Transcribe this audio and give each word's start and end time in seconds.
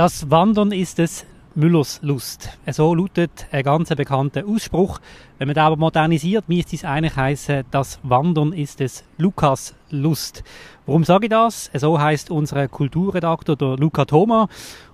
Das 0.00 0.30
Wandern 0.30 0.72
ist 0.72 0.98
es 0.98 1.26
Müllers 1.54 2.00
Lust. 2.02 2.58
So 2.70 2.94
lautet 2.94 3.46
ein 3.52 3.62
ganz 3.62 3.90
bekannter 3.90 4.44
Ausspruch. 4.46 4.98
Wenn 5.36 5.48
man 5.48 5.54
den 5.54 5.62
aber 5.62 5.76
modernisiert, 5.76 6.48
müsste 6.48 6.74
es 6.74 6.86
eigentlich 6.86 7.16
heißen, 7.16 7.64
das 7.70 8.00
Wandern 8.02 8.54
ist 8.54 8.80
es 8.80 9.04
Lukas 9.18 9.74
Lust. 9.90 10.42
Warum 10.86 11.04
sage 11.04 11.26
ich 11.26 11.30
das? 11.30 11.70
So 11.74 12.00
heißt 12.00 12.30
unser 12.30 12.66
Kulturredaktor, 12.68 13.56
der 13.56 13.76
Luca 13.76 14.06
Thoma, 14.06 14.48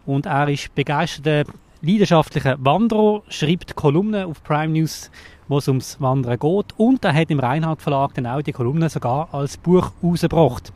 und 0.06 0.26
er 0.26 0.48
ist 0.48 0.74
begeisterter, 0.74 1.52
leidenschaftlicher 1.82 2.56
Wanderer, 2.58 3.22
schreibt 3.28 3.76
Kolumnen 3.76 4.24
auf 4.24 4.42
Prime 4.42 4.72
News, 4.72 5.12
wo 5.46 5.58
es 5.58 5.68
ums 5.68 6.00
Wandern 6.00 6.36
geht, 6.36 6.66
und 6.78 7.04
er 7.04 7.14
hat 7.14 7.30
im 7.30 7.38
Reinhard 7.38 7.80
Verlag 7.80 8.14
dann 8.14 8.26
auch 8.26 8.42
die 8.42 8.50
Kolumnen 8.50 8.88
sogar 8.88 9.32
als 9.32 9.56
Buch 9.56 9.92
rausgebracht. 10.02 10.72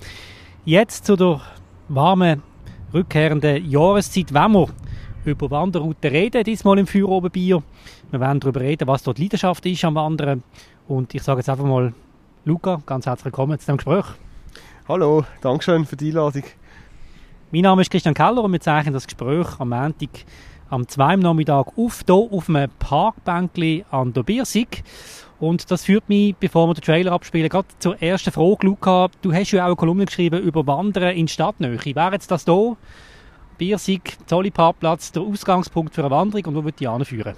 Jetzt 0.65 1.07
zu 1.07 1.17
der 1.17 1.41
warmen, 1.89 2.45
rückkehrenden 2.93 3.68
Jahreszeit, 3.68 4.32
wenn 4.32 4.52
wir 4.52 4.68
über 5.25 5.50
Wanderrouten 5.50 6.11
reden, 6.11 6.44
diesmal 6.44 6.79
im 6.79 6.86
Feuerobenbier. 6.86 7.62
Wir 8.11 8.21
werden 8.21 8.40
darüber 8.40 8.61
reden, 8.61 8.89
was 8.89 9.03
dort 9.03 9.18
Leidenschaft 9.18 9.64
ist 9.67 9.85
am 9.85 9.94
Wandern. 9.94 10.43
Und 10.89 11.14
ich 11.14 11.22
sage 11.22 11.40
jetzt 11.40 11.48
einfach 11.48 11.64
mal, 11.64 11.93
Luca, 12.45 12.82
ganz 12.86 13.07
herzlich 13.07 13.26
willkommen 13.26 13.58
zu 13.58 13.67
dem 13.67 13.76
Gespräch. 13.76 14.07
Hallo, 14.89 15.25
danke 15.40 15.62
schön 15.62 15.84
für 15.84 15.96
die 15.96 16.08
Einladung. 16.08 16.45
Mein 17.53 17.62
Name 17.62 17.82
ist 17.82 17.90
Christian 17.90 18.14
Keller 18.14 18.43
und 18.43 18.53
wir 18.53 18.61
zeichnen 18.61 18.95
das 18.95 19.07
Gespräch 19.07 19.46
am 19.59 19.68
Montag 19.68 20.11
am 20.70 20.86
2. 20.86 21.17
Nachmittag 21.17 21.67
auf, 21.76 22.03
hier 22.07 22.14
auf 22.14 22.48
einem 22.48 22.70
Parkbänkli 22.79 23.84
an 23.90 24.12
der 24.12 24.22
Biersig. 24.22 24.82
Und 25.40 25.71
das 25.71 25.86
führt 25.86 26.08
mich, 26.11 26.36
bevor 26.36 26.68
wir 26.68 26.75
den 26.75 26.85
Trailer 26.85 27.12
abspielen, 27.12 27.48
gerade 27.48 27.67
zur 27.79 28.00
ersten 28.00 28.31
Frage, 28.31 28.67
Luca. 28.67 29.08
Du 29.22 29.32
hast 29.32 29.50
ja 29.53 29.62
auch 29.62 29.68
eine 29.68 29.76
Kolumne 29.76 30.04
geschrieben 30.04 30.40
über 30.43 30.67
Wandern 30.67 31.17
in 31.17 31.29
Stadtnähe. 31.29 31.82
Wäre 31.82 32.12
jetzt 32.12 32.31
das 32.31 32.44
hier 32.44 32.77
Biersig, 33.56 34.19
Zolli 34.27 34.50
Parkplatz, 34.50 35.12
der 35.12 35.22
Ausgangspunkt 35.22 35.95
für 35.95 36.03
eine 36.03 36.11
Wanderung 36.11 36.45
und 36.47 36.55
wo 36.56 36.64
wird 36.64 36.78
die 36.78 36.89
anführen? 36.89 37.36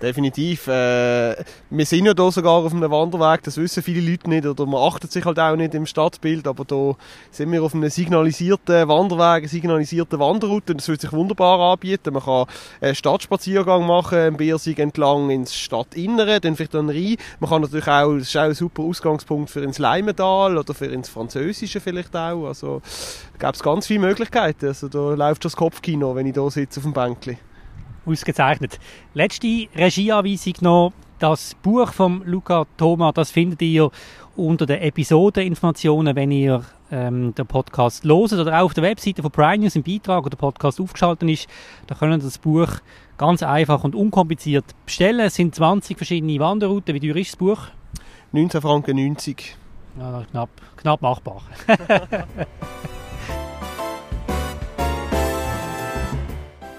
Definitiv. 0.00 0.68
Äh, 0.68 1.34
wir 1.70 1.86
sind 1.86 2.06
ja 2.06 2.12
hier 2.16 2.30
sogar 2.30 2.52
auf 2.52 2.72
einem 2.72 2.88
Wanderweg, 2.88 3.42
das 3.42 3.56
wissen 3.56 3.82
viele 3.82 4.08
Leute 4.08 4.28
nicht 4.30 4.46
oder 4.46 4.64
man 4.64 4.80
achtet 4.80 5.10
sich 5.10 5.24
halt 5.24 5.40
auch 5.40 5.56
nicht 5.56 5.74
im 5.74 5.86
Stadtbild, 5.86 6.46
aber 6.46 6.64
hier 6.68 6.96
sind 7.32 7.50
wir 7.50 7.64
auf 7.64 7.74
einem 7.74 7.90
signalisierten 7.90 8.88
Wanderweg, 8.88 9.42
einer 9.42 9.48
signalisierten 9.48 10.20
Wanderroute 10.20 10.76
das 10.76 10.86
würde 10.86 11.00
sich 11.00 11.12
wunderbar 11.12 11.72
anbieten. 11.72 12.14
Man 12.14 12.22
kann 12.22 12.46
einen 12.80 12.94
Stadtspaziergang 12.94 13.86
machen, 13.86 14.18
einen 14.18 14.36
Biersig 14.36 14.78
entlang 14.78 15.30
ins 15.30 15.56
Stadtinnere, 15.56 16.40
dann 16.40 16.54
vielleicht 16.54 16.74
dann 16.74 16.90
rein. 16.90 17.16
Man 17.40 17.50
kann 17.50 17.62
natürlich 17.62 17.88
auch, 17.88 18.14
das 18.14 18.28
ist 18.28 18.36
auch 18.36 18.42
ein 18.42 18.54
super 18.54 18.82
Ausgangspunkt 18.84 19.50
für 19.50 19.62
ins 19.62 19.78
Leimental 19.78 20.58
oder 20.58 20.74
für 20.74 20.86
ins 20.86 21.08
Französische 21.08 21.80
vielleicht 21.80 22.14
auch. 22.14 22.46
Also 22.46 22.82
da 23.38 23.48
gibt 23.48 23.56
es 23.56 23.62
ganz 23.64 23.88
viele 23.88 24.00
Möglichkeiten. 24.00 24.66
Also 24.66 24.88
da 24.88 25.14
läuft 25.14 25.42
schon 25.42 25.50
das 25.50 25.56
Kopfkino, 25.56 26.14
wenn 26.14 26.26
ich 26.26 26.34
hier 26.34 26.50
sitze 26.50 26.78
auf 26.78 26.84
dem 26.84 26.92
Bänkchen 26.92 27.47
ausgezeichnet. 28.08 28.78
Letzte 29.14 29.68
Regieanweisung 29.76 30.54
noch. 30.60 30.92
Das 31.18 31.56
Buch 31.62 31.92
von 31.92 32.22
Luca 32.24 32.64
Thoma, 32.76 33.10
das 33.10 33.32
findet 33.32 33.60
ihr 33.62 33.90
unter 34.36 34.66
den 34.66 34.80
Episodeninformationen, 34.80 36.14
wenn 36.14 36.30
ihr 36.30 36.64
ähm, 36.92 37.34
den 37.34 37.46
Podcast 37.46 38.04
loset 38.04 38.38
oder 38.38 38.60
auch 38.60 38.66
auf 38.66 38.74
der 38.74 38.84
Webseite 38.84 39.22
von 39.22 39.30
Prime 39.32 39.58
News 39.58 39.76
im 39.76 39.82
Beitrag, 39.82 40.24
wo 40.24 40.28
der 40.28 40.36
Podcast 40.36 40.80
aufgeschaltet 40.80 41.28
ist. 41.28 41.48
Da 41.86 41.94
können 41.94 42.20
ihr 42.20 42.24
das 42.24 42.38
Buch 42.38 42.68
ganz 43.16 43.42
einfach 43.42 43.84
und 43.84 43.94
unkompliziert 43.94 44.64
bestellen. 44.86 45.20
Es 45.20 45.34
sind 45.34 45.54
20 45.54 45.96
verschiedene 45.96 46.38
Wanderrouten. 46.38 46.94
Wie 46.94 47.00
teuer 47.00 47.16
ist 47.16 47.32
das 47.32 47.36
Buch? 47.36 47.58
19 48.32 48.60
Franken 48.60 48.96
90. 48.96 49.56
Ja, 49.98 50.24
knapp, 50.30 50.50
knapp 50.76 51.02
machbar. 51.02 51.42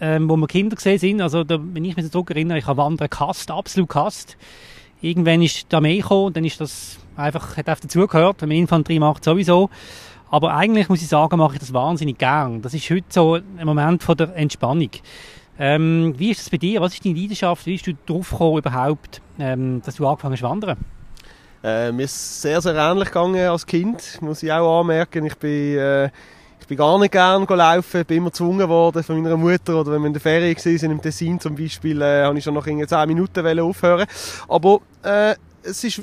ähm, 0.00 0.28
wo 0.28 0.36
wir 0.36 0.46
Kinder 0.46 0.76
gesehen 0.76 0.98
sind. 0.98 1.20
Also 1.20 1.44
da, 1.44 1.58
wenn 1.60 1.84
ich 1.84 1.96
mich 1.96 2.04
so 2.04 2.10
zurückerinnere, 2.10 2.58
ich 2.58 2.66
habe 2.66 2.82
Wandern 2.82 3.08
gehasst, 3.10 3.50
absolut 3.50 3.88
gehasst. 3.90 4.36
Irgendwann 5.00 5.42
ist 5.42 5.70
die 5.70 5.76
Armee 5.76 5.98
gekommen, 5.98 6.32
dann 6.32 6.44
ist 6.44 6.60
das 6.60 6.98
einfach, 7.16 7.56
hat 7.56 7.68
einfach 7.68 7.82
dazugehört, 7.82 8.40
wenn 8.40 8.48
man 8.48 8.58
Infanterie 8.58 8.98
macht, 8.98 9.24
sowieso. 9.24 9.70
Aber 10.30 10.54
eigentlich 10.54 10.88
muss 10.88 11.02
ich 11.02 11.08
sagen, 11.08 11.38
mache 11.38 11.54
ich 11.54 11.60
das 11.60 11.72
wahnsinnig 11.72 12.18
gern. 12.18 12.62
Das 12.62 12.74
ist 12.74 12.90
heute 12.90 13.06
so 13.08 13.34
ein 13.34 13.66
Moment 13.66 14.02
von 14.02 14.16
der 14.16 14.34
Entspannung. 14.34 14.90
Ähm, 15.58 16.14
wie 16.18 16.30
ist 16.30 16.40
das 16.40 16.50
bei 16.50 16.58
dir? 16.58 16.80
Was 16.80 16.94
ist 16.94 17.04
deine 17.04 17.18
Leidenschaft? 17.18 17.64
Wie 17.66 17.72
bist 17.72 17.86
du 17.86 17.92
darauf 18.06 18.30
gekommen, 18.30 18.58
überhaupt, 18.58 19.22
ähm, 19.38 19.80
dass 19.84 19.96
du 19.96 20.06
angefangen 20.06 20.32
hast 20.32 20.40
zu 20.40 20.48
wandern? 20.48 20.76
Äh, 21.62 21.92
mir 21.92 22.04
ist 22.04 22.42
sehr, 22.42 22.60
sehr 22.60 22.74
ähnlich 22.74 23.08
gegangen 23.08 23.48
als 23.48 23.66
Kind, 23.66 24.18
muss 24.20 24.42
ich 24.42 24.52
auch 24.52 24.80
anmerken. 24.80 25.24
Ich 25.26 25.36
bin 25.36 25.78
äh, 25.78 26.10
ich 26.66 26.68
bin 26.70 26.78
gar 26.78 26.98
nicht 26.98 27.12
gern 27.12 27.46
laufen, 27.48 28.04
bin 28.06 28.16
immer 28.16 28.30
gezwungen 28.30 28.68
worden 28.68 29.04
von 29.04 29.22
meiner 29.22 29.36
Mutter 29.36 29.80
oder 29.80 29.92
wenn 29.92 30.00
wir 30.00 30.08
in 30.08 30.14
der 30.14 30.20
Ferien 30.20 30.56
waren, 30.56 30.90
im 30.90 31.00
Tessin 31.00 31.38
zum 31.38 31.54
Beispiel, 31.54 32.02
äh, 32.02 32.24
habe 32.24 32.36
ich 32.36 32.42
schon 32.42 32.54
nach 32.54 32.64
10 32.64 32.88
Minuten 33.06 33.60
aufhören 33.60 34.04
Aber 34.48 34.80
äh, 35.04 35.36
es 35.62 35.84
ist, 35.84 36.02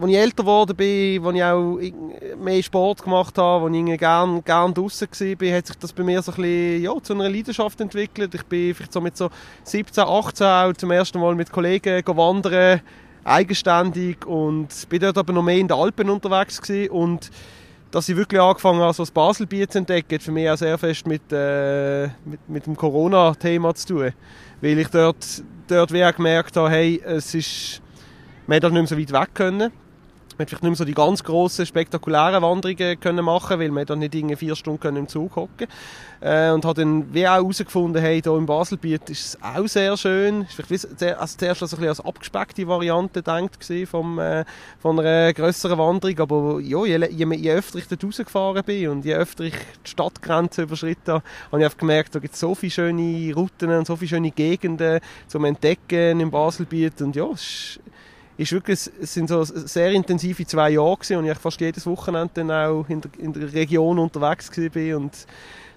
als 0.00 0.08
ich 0.08 0.16
älter 0.16 0.44
geworden 0.44 0.76
bin, 0.76 1.26
als 1.26 1.34
ich 1.34 1.42
auch 1.42 1.78
mehr 2.38 2.62
Sport 2.62 3.02
gemacht 3.02 3.36
habe, 3.38 3.66
als 3.66 3.74
ich 3.74 3.98
gern, 3.98 4.44
gern 4.44 4.72
draussen 4.72 5.08
war, 5.10 5.56
hat 5.56 5.66
sich 5.66 5.76
das 5.80 5.92
bei 5.92 6.04
mir 6.04 6.22
so 6.22 6.30
ein 6.30 6.36
bisschen, 6.36 6.82
ja, 6.84 7.02
zu 7.02 7.14
einer 7.14 7.28
Leidenschaft 7.28 7.80
entwickelt. 7.80 8.32
Ich 8.36 8.44
bin 8.44 8.72
vielleicht 8.72 8.92
so 8.92 9.00
mit 9.00 9.16
so 9.16 9.30
17, 9.64 10.04
18 10.04 10.46
auch 10.46 10.72
zum 10.74 10.92
ersten 10.92 11.18
Mal 11.18 11.34
mit 11.34 11.50
Kollegen 11.50 12.06
wandern, 12.06 12.82
eigenständig 13.24 14.24
und 14.26 14.68
bin 14.88 15.00
dort 15.00 15.18
aber 15.18 15.32
noch 15.32 15.42
mehr 15.42 15.58
in 15.58 15.66
den 15.66 15.76
Alpen 15.76 16.08
unterwegs 16.08 16.62
gewesen 16.62 16.90
und 16.92 17.30
dass 17.90 18.08
ich 18.08 18.16
wirklich 18.16 18.40
angefangen 18.40 18.80
habe, 18.80 18.92
so 18.92 19.02
das 19.02 19.10
Baselbier 19.10 19.68
zu 19.68 19.78
entdecken, 19.78 20.14
hat 20.14 20.22
für 20.22 20.32
mich 20.32 20.48
auch 20.50 20.56
sehr 20.56 20.76
fest 20.78 21.06
mit, 21.06 21.22
äh, 21.32 22.08
mit, 22.24 22.48
mit 22.48 22.66
dem 22.66 22.76
Corona-Thema 22.76 23.74
zu 23.74 23.86
tun. 23.88 24.12
Weil 24.60 24.78
ich 24.78 24.88
dort, 24.88 25.42
dort 25.68 25.92
wie 25.92 26.04
auch 26.04 26.14
gemerkt 26.14 26.56
habe, 26.56 26.70
hey, 26.70 27.00
es 27.04 27.34
ist, 27.34 27.80
man 28.46 28.56
hätte 28.56 28.70
nicht 28.70 28.74
mehr 28.74 28.86
so 28.86 28.98
weit 28.98 29.12
weg 29.12 29.34
können. 29.34 29.72
Man 30.38 30.44
hat 30.44 30.50
vielleicht 30.50 30.62
nicht 30.62 30.70
mehr 30.70 30.76
so 30.76 30.84
die 30.84 30.94
ganz 30.94 31.24
grossen, 31.24 31.66
spektakulären 31.66 32.42
Wanderungen 32.42 33.00
können 33.00 33.24
machen 33.24 33.58
weil 33.58 33.72
man 33.72 33.84
dann 33.86 33.98
nicht 33.98 34.14
irgendwie 34.14 34.36
vier 34.36 34.54
Stunden 34.54 34.94
im 34.94 35.08
Zug 35.08 35.34
hocken 35.34 35.66
äh, 36.20 36.50
Und 36.50 36.64
hat 36.64 36.78
dann 36.78 37.12
wie 37.12 37.26
auch 37.26 37.34
herausgefunden, 37.34 38.00
hey, 38.00 38.22
hier 38.22 38.36
im 38.36 38.46
Baselbiet 38.46 39.10
ist 39.10 39.26
es 39.26 39.38
auch 39.42 39.66
sehr 39.66 39.96
schön. 39.96 40.42
Ist 40.42 40.54
vielleicht 40.54 41.00
wie, 41.00 41.06
also 41.06 41.36
zuerst 41.36 41.62
also 41.62 41.76
ein 41.76 41.88
als 41.88 42.00
abgespeckte 42.00 42.68
Variante 42.68 43.20
gedacht 43.20 43.66
vom, 43.90 44.20
äh, 44.20 44.44
von 44.78 45.00
einer 45.00 45.32
grösseren 45.32 45.76
Wanderung. 45.76 46.20
Aber 46.20 46.60
ja, 46.60 46.84
je, 46.84 47.08
je, 47.10 47.34
je 47.34 47.52
öfter 47.52 47.78
ich 47.78 47.88
dort 47.88 48.04
rausgefahren 48.04 48.62
bin 48.62 48.90
und 48.90 49.04
je 49.04 49.14
öfter 49.14 49.42
ich 49.42 49.54
die 49.84 49.90
Stadtgrenze 49.90 50.62
überschritten 50.62 51.14
habe, 51.14 51.24
habe 51.50 51.64
ich 51.64 51.76
gemerkt, 51.76 52.14
da 52.14 52.20
gibt 52.20 52.34
es 52.34 52.40
so 52.40 52.54
viele 52.54 52.70
schöne 52.70 53.34
Routen 53.34 53.70
und 53.70 53.88
so 53.88 53.96
viele 53.96 54.10
schöne 54.10 54.30
Gegenden 54.30 55.00
zum 55.26 55.44
Entdecken 55.44 56.20
im 56.20 56.30
Baselbiet. 56.30 57.02
Und 57.02 57.16
ja, 57.16 57.26
es 57.32 57.42
ist, 57.42 57.80
ist 58.38 58.52
wirklich, 58.52 58.90
es 59.00 59.14
sind 59.14 59.28
so 59.28 59.42
sehr 59.42 59.90
intensive 59.90 60.46
zwei 60.46 60.70
Jahre 60.70 60.96
gewesen 60.96 61.16
und 61.16 61.26
ich 61.26 61.36
fast 61.36 61.60
jedes 61.60 61.84
Wochenende 61.86 62.30
dann 62.34 62.50
auch 62.50 62.88
in 62.88 63.00
der, 63.00 63.10
in 63.18 63.32
der 63.32 63.52
Region 63.52 63.98
unterwegs 63.98 64.50
war 64.56 64.96
und 64.96 65.26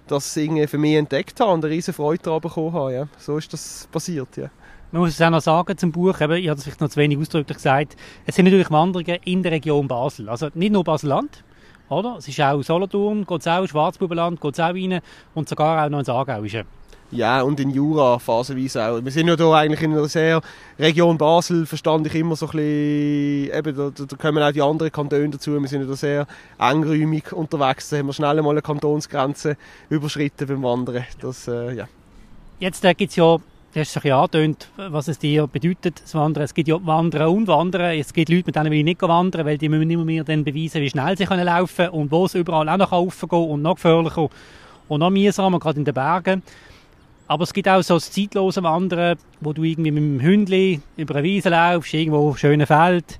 das 0.06 0.36
irgendwie 0.36 0.66
für 0.66 0.78
mich 0.78 0.94
entdeckt 0.94 1.40
habe 1.40 1.52
und 1.52 1.64
eine 1.64 1.74
riesen 1.74 1.92
Freude 1.92 2.22
daran 2.22 2.40
bekommen 2.40 2.72
habe. 2.72 2.94
Ja. 2.94 3.08
So 3.18 3.36
ist 3.36 3.52
das 3.52 3.88
passiert, 3.90 4.36
ja. 4.36 4.48
Man 4.92 5.02
muss 5.02 5.14
es 5.14 5.22
auch 5.22 5.30
noch 5.30 5.40
sagen 5.40 5.76
zum 5.76 5.90
Buch, 5.90 6.20
eben, 6.20 6.34
ich 6.34 6.48
habe 6.48 6.58
es 6.58 6.64
vielleicht 6.64 6.80
noch 6.80 6.90
zu 6.90 7.00
wenig 7.00 7.18
ausdrücklich 7.18 7.56
gesagt, 7.56 7.96
es 8.26 8.36
sind 8.36 8.44
natürlich 8.44 8.70
Wanderungen 8.70 9.18
in 9.24 9.42
der 9.42 9.52
Region 9.52 9.88
Basel. 9.88 10.28
Also 10.28 10.50
nicht 10.54 10.72
nur 10.72 10.84
Basel-Land, 10.84 11.42
oder? 11.88 12.16
Es 12.18 12.28
ist 12.28 12.40
auch 12.40 12.62
Solothurn, 12.62 13.26
auch, 13.26 13.66
Schwarzbubenland 13.66 14.44
auch 14.44 14.58
rein 14.58 15.00
und 15.34 15.48
sogar 15.48 15.84
auch 15.84 15.88
noch 15.88 16.00
ins 16.00 16.10
Aargauische. 16.10 16.64
Ja, 17.12 17.42
und 17.42 17.60
in 17.60 17.68
Jura 17.68 18.18
phasenweise 18.18 18.82
auch. 18.82 19.04
Wir 19.04 19.12
sind 19.12 19.28
ja 19.28 19.36
hier 19.36 19.52
eigentlich 19.52 19.82
in 19.82 19.92
einer 19.92 20.08
sehr 20.08 20.40
Region 20.78 21.18
Basel, 21.18 21.66
verstand 21.66 22.06
ich 22.06 22.14
immer 22.14 22.36
so 22.36 22.46
ein 22.46 22.52
bisschen, 22.52 23.54
eben, 23.54 23.76
da, 23.76 23.90
da 23.90 24.16
kommen 24.16 24.42
auch 24.42 24.50
die 24.50 24.62
anderen 24.62 24.90
Kantone 24.90 25.28
dazu. 25.28 25.60
Wir 25.60 25.68
sind 25.68 25.82
ja 25.82 25.86
da 25.86 25.94
sehr 25.94 26.26
engräumig 26.58 27.30
unterwegs. 27.32 27.90
Da 27.90 27.98
haben 27.98 28.06
wir 28.06 28.14
schnell 28.14 28.40
mal 28.40 28.50
eine 28.50 28.62
Kantonsgrenze 28.62 29.58
überschritten 29.90 30.48
beim 30.48 30.62
Wandern. 30.62 31.04
Das, 31.20 31.46
äh, 31.48 31.74
ja. 31.74 31.88
Jetzt 32.60 32.82
äh, 32.82 32.94
gibt 32.94 33.10
es 33.10 33.16
ja 33.16 33.38
Du 33.74 33.80
hast 33.80 33.96
es 33.96 34.04
ja 34.04 34.20
angetönt, 34.20 34.68
was 34.76 35.08
es 35.08 35.18
dir 35.18 35.46
bedeutet, 35.46 36.02
das 36.02 36.14
Wandern. 36.14 36.44
Es 36.44 36.52
gibt 36.52 36.68
ja 36.68 36.78
Wandern 36.84 37.28
und 37.28 37.48
Wandern. 37.48 37.98
Es 37.98 38.12
gibt 38.12 38.28
Leute, 38.28 38.44
mit 38.44 38.54
denen 38.54 38.70
will 38.70 38.80
ich 38.80 38.84
nicht 38.84 39.00
wandern, 39.00 39.46
weil 39.46 39.56
die 39.56 39.70
müssen 39.70 39.90
immer 39.90 40.04
mehr 40.04 40.24
dann 40.24 40.44
beweisen, 40.44 40.82
wie 40.82 40.90
schnell 40.90 41.16
sie 41.16 41.24
können 41.24 41.46
laufen 41.46 41.76
können 41.76 41.88
und 41.88 42.10
wo 42.10 42.26
es 42.26 42.34
überall 42.34 42.68
auch 42.68 42.76
noch 42.76 42.92
raufgehen 42.92 43.48
und 43.48 43.62
noch 43.62 43.76
gefährlicher 43.76 44.28
und 44.88 45.00
noch 45.00 45.08
mühsamer, 45.08 45.58
gerade 45.58 45.78
in 45.78 45.86
den 45.86 45.94
Bergen. 45.94 46.42
Aber 47.32 47.44
es 47.44 47.54
gibt 47.54 47.66
auch 47.66 47.80
so 47.80 47.94
das 47.94 48.10
zeitlose 48.10 48.62
Wandern, 48.62 49.16
wo 49.40 49.54
du 49.54 49.64
irgendwie 49.64 49.90
mit 49.90 50.02
dem 50.02 50.20
Hündli 50.20 50.82
über 50.98 51.14
eine 51.14 51.24
Wiese 51.24 51.48
laufst, 51.48 51.94
irgendwo 51.94 52.28
auf 52.28 52.36
schönen 52.36 52.66
Feld 52.66 53.18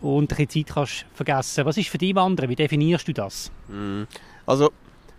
und 0.00 0.22
ein 0.22 0.26
bisschen 0.28 0.64
Zeit 0.64 0.74
kannst 0.74 1.04
vergessen. 1.12 1.66
Was 1.66 1.76
ist 1.76 1.90
für 1.90 1.98
dich 1.98 2.14
Wandern? 2.14 2.48
Wie 2.48 2.56
definierst 2.56 3.06
du 3.06 3.12
das? 3.12 3.50
Also 4.46 4.70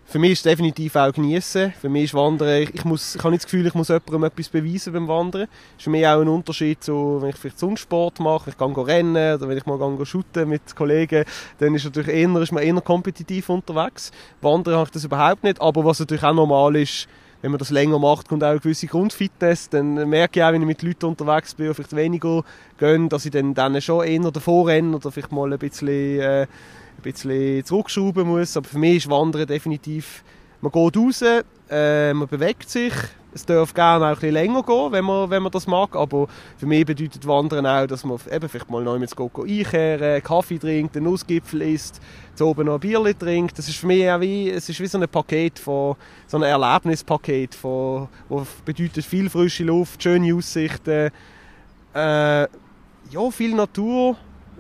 für 0.06 0.18
mich 0.18 0.32
ist 0.32 0.40
es 0.40 0.44
definitiv 0.46 0.96
auch 0.96 1.14
genießen. 1.14 1.74
Für 1.80 1.90
mich 1.90 2.06
ist 2.06 2.16
Wandern, 2.16 2.64
ich, 2.64 2.84
muss, 2.86 3.14
ich 3.14 3.22
habe 3.22 3.30
nicht 3.30 3.44
das 3.44 3.52
Gefühl, 3.52 3.68
ich 3.68 3.76
muss 3.76 3.90
jemandem 3.90 4.24
etwas 4.24 4.50
beweisen 4.50 4.94
beim 4.94 5.08
Wandern. 5.08 5.42
Das 5.42 5.78
ist 5.78 5.84
für 5.84 5.92
mich 5.92 6.08
auch 6.08 6.20
ein 6.20 6.28
Unterschied 6.28 6.84
zu, 6.84 7.22
wenn 7.22 7.30
ich 7.30 7.36
vielleicht 7.36 7.60
Sonnensport 7.60 8.20
mache, 8.20 8.50
ich 8.50 8.58
gehe 8.58 8.88
rennen 8.88 9.36
oder 9.36 9.48
wenn 9.48 9.60
ich 9.60 9.68
mal 9.68 9.78
gehe 9.78 10.46
mit 10.48 10.76
Kollegen, 10.76 11.24
dann 11.60 11.76
ist, 11.76 11.86
natürlich 11.86 12.16
eher, 12.16 12.36
ist 12.38 12.52
man 12.52 12.64
eher 12.64 12.82
kompetitiv 12.82 13.50
unterwegs. 13.50 14.12
Wandern 14.42 14.74
habe 14.74 14.86
ich 14.86 14.92
das 14.92 15.04
überhaupt 15.04 15.44
nicht, 15.44 15.62
aber 15.62 15.86
was 15.86 16.00
natürlich 16.00 16.24
auch 16.24 16.34
normal 16.34 16.78
ist, 16.78 17.08
wenn 17.42 17.52
man 17.52 17.60
das 17.60 17.70
länger 17.70 18.00
macht, 18.00 18.28
kommt 18.28 18.44
auch 18.44 18.50
eine 18.50 18.60
gewisse 18.60 18.88
Grundfitness. 18.88 19.70
Dann 19.70 20.10
merke 20.10 20.40
ich 20.40 20.44
auch, 20.44 20.52
wenn 20.52 20.62
ich 20.62 20.68
mit 20.68 20.82
Leuten 20.82 21.06
unterwegs 21.06 21.54
bin, 21.54 21.74
vielleicht 21.74 21.96
weniger 21.96 22.44
gehen, 22.78 23.10
dass 23.10 23.26
ich 23.26 23.32
dann, 23.32 23.54
dann 23.54 23.80
schon 23.82 24.06
eher 24.06 24.32
davor 24.32 24.68
renne 24.68 24.96
oder 24.96 25.12
vielleicht 25.12 25.32
mal 25.32 25.52
ein 25.52 25.60
bisschen... 25.60 26.20
Äh, 26.20 26.48
ein 26.98 27.04
bisschen 27.04 27.64
zurückschrauben 27.64 28.28
muss. 28.28 28.58
Aber 28.58 28.68
für 28.68 28.80
mich 28.80 28.98
ist 28.98 29.10
Wandern 29.10 29.48
definitiv, 29.48 30.24
man 30.62 30.72
geht 30.72 30.98
raus, 30.98 31.24
äh, 31.70 32.14
man 32.14 32.28
bewegt 32.28 32.70
sich. 32.70 32.94
Es 33.34 33.46
darf 33.46 33.74
gerne 33.74 34.06
auch 34.06 34.10
ein 34.10 34.16
bisschen 34.16 34.34
länger 34.34 34.64
gehen, 34.64 34.92
wenn 34.92 35.06
man, 35.06 35.30
wenn 35.30 35.44
man 35.44 35.52
das 35.52 35.68
mag. 35.68 35.96
Aber 35.96 36.28
für 36.58 36.66
mich 36.66 36.86
bedeutet 36.86 37.28
Wandern 37.28 37.66
auch, 37.66 37.86
dass 37.86 38.04
man 38.04 38.20
eben 38.32 38.50
vielleicht 38.50 38.70
mal 38.70 38.84
neu 38.84 38.98
mit 39.00 39.16
Go 39.16 39.30
einkehren, 39.44 40.24
Kaffee 40.24 40.58
trinkt, 40.58 40.96
einen 40.96 41.06
Nussgipfel 41.06 41.62
isst, 41.62 42.02
zu 42.36 42.48
oben 42.48 42.66
noch 42.66 42.76
ein 42.76 42.80
Bier 42.80 43.18
trinkt. 43.18 43.58
Das 43.58 43.68
ist 43.68 43.78
für 43.78 43.88
mich 43.88 44.10
auch 44.10 44.20
wie, 44.22 44.50
es 44.50 44.70
ist 44.70 44.80
wie 44.80 44.88
so 44.88 44.98
ein 44.98 45.08
Paket 45.08 45.60
von, 45.60 45.96
so 46.26 46.38
ein 46.38 46.44
Erlebnispaket 46.44 47.54
von, 47.54 48.08
wo 48.30 48.46
bedeutet 48.66 49.06
viel 49.06 49.30
frische 49.30 49.66
Luft, 49.66 50.02
schöne 50.02 50.34
Aussichten, 50.34 51.12
äh, 51.94 52.42
ja, 53.10 53.32
viel 53.32 53.56
Natur 53.56 54.18